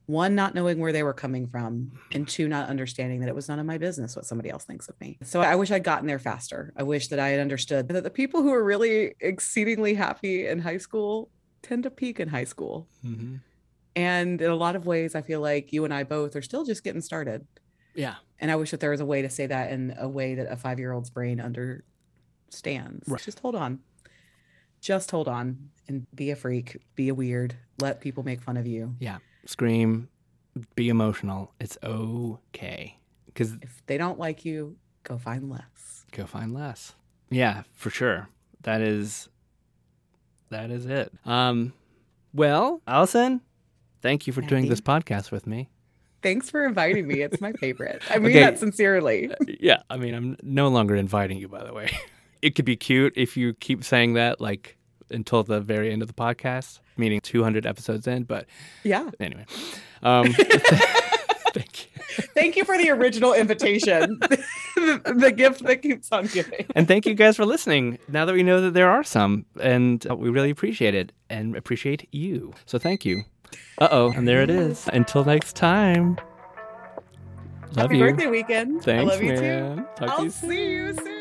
One, 0.09 0.35
not 0.35 0.55
knowing 0.55 0.79
where 0.79 0.91
they 0.91 1.03
were 1.03 1.13
coming 1.13 1.47
from, 1.47 1.93
and 2.13 2.27
two, 2.27 2.49
not 2.49 2.71
understanding 2.71 3.21
that 3.21 3.29
it 3.29 3.35
was 3.35 3.47
none 3.47 3.59
of 3.59 3.67
my 3.67 3.77
business 3.77 4.17
what 4.17 4.25
somebody 4.25 4.49
else 4.49 4.65
thinks 4.65 4.89
of 4.89 4.99
me. 5.03 5.19
So 5.23 5.43
I 5.43 5.55
wish 5.55 5.71
I'd 5.71 5.85
gotten 5.85 6.07
there 6.07 6.19
faster. 6.19 6.73
I 6.77 6.83
wish 6.83 7.09
that 7.09 7.19
I 7.19 7.29
had 7.29 7.41
understood 7.41 7.89
that 7.89 8.05
the 8.05 8.11
people 8.11 8.43
who 8.43 8.55
are 8.55 8.65
really 8.65 9.15
exceedingly 9.21 9.93
happy 9.93 10.47
in 10.47 10.61
high 10.61 10.79
school 10.79 11.29
tend 11.61 11.83
to 11.83 11.91
peak 11.91 12.21
in 12.21 12.29
high 12.29 12.45
school. 12.45 12.89
Mm-hmm. 13.05 13.37
And 13.97 14.41
in 14.41 14.51
a 14.51 14.55
lot 14.55 14.77
of 14.77 14.87
ways, 14.87 15.15
I 15.15 15.21
feel 15.21 15.43
like 15.43 15.75
you 15.75 15.85
and 15.85 15.93
I 15.93 16.05
both 16.05 16.35
are 16.37 16.41
still 16.41 16.65
just 16.65 16.85
getting 16.85 17.03
started. 17.03 17.47
Yeah. 17.95 18.15
And 18.41 18.51
I 18.51 18.57
wish 18.57 18.71
that 18.71 18.81
there 18.81 18.93
was 18.93 19.01
a 19.01 19.07
way 19.07 19.21
to 19.21 19.29
say 19.29 19.47
that 19.47 19.73
in 19.73 19.95
a 19.99 20.09
way 20.09 20.37
that 20.37 20.51
a 20.51 20.57
five 20.57 20.79
year 20.79 20.93
old's 20.93 21.11
brain 21.11 21.39
understands. 21.39 23.07
Right. 23.07 23.21
Just 23.21 23.41
hold 23.41 23.57
on. 23.57 23.81
Just 24.81 25.11
hold 25.11 25.29
on 25.29 25.69
and 25.87 26.07
be 26.15 26.31
a 26.31 26.37
freak, 26.37 26.79
be 26.95 27.11
a 27.11 27.15
weird, 27.15 27.57
let 27.79 28.01
people 28.01 28.23
make 28.23 28.41
fun 28.41 28.57
of 28.57 28.67
you. 28.67 28.95
Yeah. 29.01 29.19
Scream, 29.49 30.11
be 30.75 30.91
emotional. 30.91 31.55
It's 31.59 31.79
okay. 31.83 32.99
Because 33.25 33.55
if 33.63 33.83
they 33.87 33.97
don't 33.97 34.19
like 34.19 34.45
you, 34.45 34.77
go 35.05 35.17
find 35.17 35.49
less. 35.49 36.05
Go 36.13 36.27
find 36.27 36.53
less. 36.53 36.95
Yeah, 37.31 37.63
for 37.73 37.89
sure. 37.89 38.29
That 38.65 38.83
is 38.83 39.31
that 40.51 40.71
is 40.71 40.85
it. 40.85 41.11
Um 41.25 41.73
well, 42.35 42.83
Allison, 42.87 43.41
thank 44.03 44.27
you 44.27 44.35
for 44.35 44.43
doing 44.43 44.69
this 44.69 44.83
podcast 44.83 45.31
with 45.31 45.47
me. 45.47 45.71
Thanks 46.21 46.51
for 46.51 46.67
inviting 46.67 47.09
me. 47.09 47.23
It's 47.23 47.41
my 47.41 47.53
favorite. 47.53 48.03
I 48.11 48.19
mean 48.19 48.33
okay. 48.33 48.41
that 48.41 48.59
sincerely. 48.59 49.31
yeah, 49.61 49.79
I 49.89 49.97
mean 49.97 50.13
I'm 50.13 50.37
no 50.43 50.69
longer 50.69 50.95
inviting 50.95 51.39
you 51.39 51.49
by 51.49 51.65
the 51.65 51.73
way. 51.73 51.91
it 52.43 52.55
could 52.55 52.67
be 52.67 52.77
cute 52.77 53.15
if 53.17 53.35
you 53.35 53.55
keep 53.55 53.83
saying 53.83 54.13
that 54.13 54.43
like 54.43 54.78
until 55.11 55.43
the 55.43 55.61
very 55.61 55.93
end 55.93 56.03
of 56.03 56.09
the 56.09 56.15
podcast, 56.15 56.81
meaning 56.97 57.21
200 57.21 57.67
episodes 57.67 58.07
in. 58.07 58.25
But 58.25 58.47
yeah. 58.85 59.11
Anyway, 59.21 59.47
um, 60.03 60.33
thank 60.33 61.85
you. 61.85 61.89
Thank 62.35 62.57
you 62.57 62.65
for 62.65 62.77
the 62.77 62.91
original 62.91 63.33
invitation, 63.33 64.19
the, 64.21 65.15
the, 65.17 65.31
gift 65.31 65.63
that 65.65 65.83
keeps 65.83 66.11
on 66.11 66.27
giving. 66.27 66.67
And 66.75 66.89
thank 66.89 67.07
you 67.07 67.15
guys 67.15 67.37
for 67.37 67.45
listening. 67.45 67.99
Now 68.09 68.25
that 68.25 68.35
we 68.35 68.43
know 68.43 68.61
that 68.61 68.75
there 68.75 68.91
are 68.91 69.05
some, 69.05 69.45
and 69.61 70.05
we 70.05 70.31
really 70.31 70.51
appreciate 70.51 70.95
it 70.95 71.13
and 71.31 71.55
appreciate 71.55 72.09
you. 72.11 72.55
So 72.67 72.79
thank 72.79 73.05
you. 73.05 73.23
Uh 73.79 73.89
oh, 73.91 74.13
and 74.13 74.27
there 74.27 74.43
it 74.43 74.51
is. 74.51 74.89
Until 74.93 75.25
next 75.25 75.55
time. 75.55 76.19
Love 77.69 77.77
Happy 77.77 77.99
you. 77.99 78.05
birthday 78.05 78.27
weekend. 78.27 78.83
Thanks, 78.83 79.13
I 79.13 79.15
love 79.15 79.23
you 79.23 79.35
man. 79.35 79.77
too. 79.77 79.85
Talk 79.97 80.11
I'll 80.19 80.31
see 80.31 80.71
you 80.71 80.95
soon. 80.95 81.18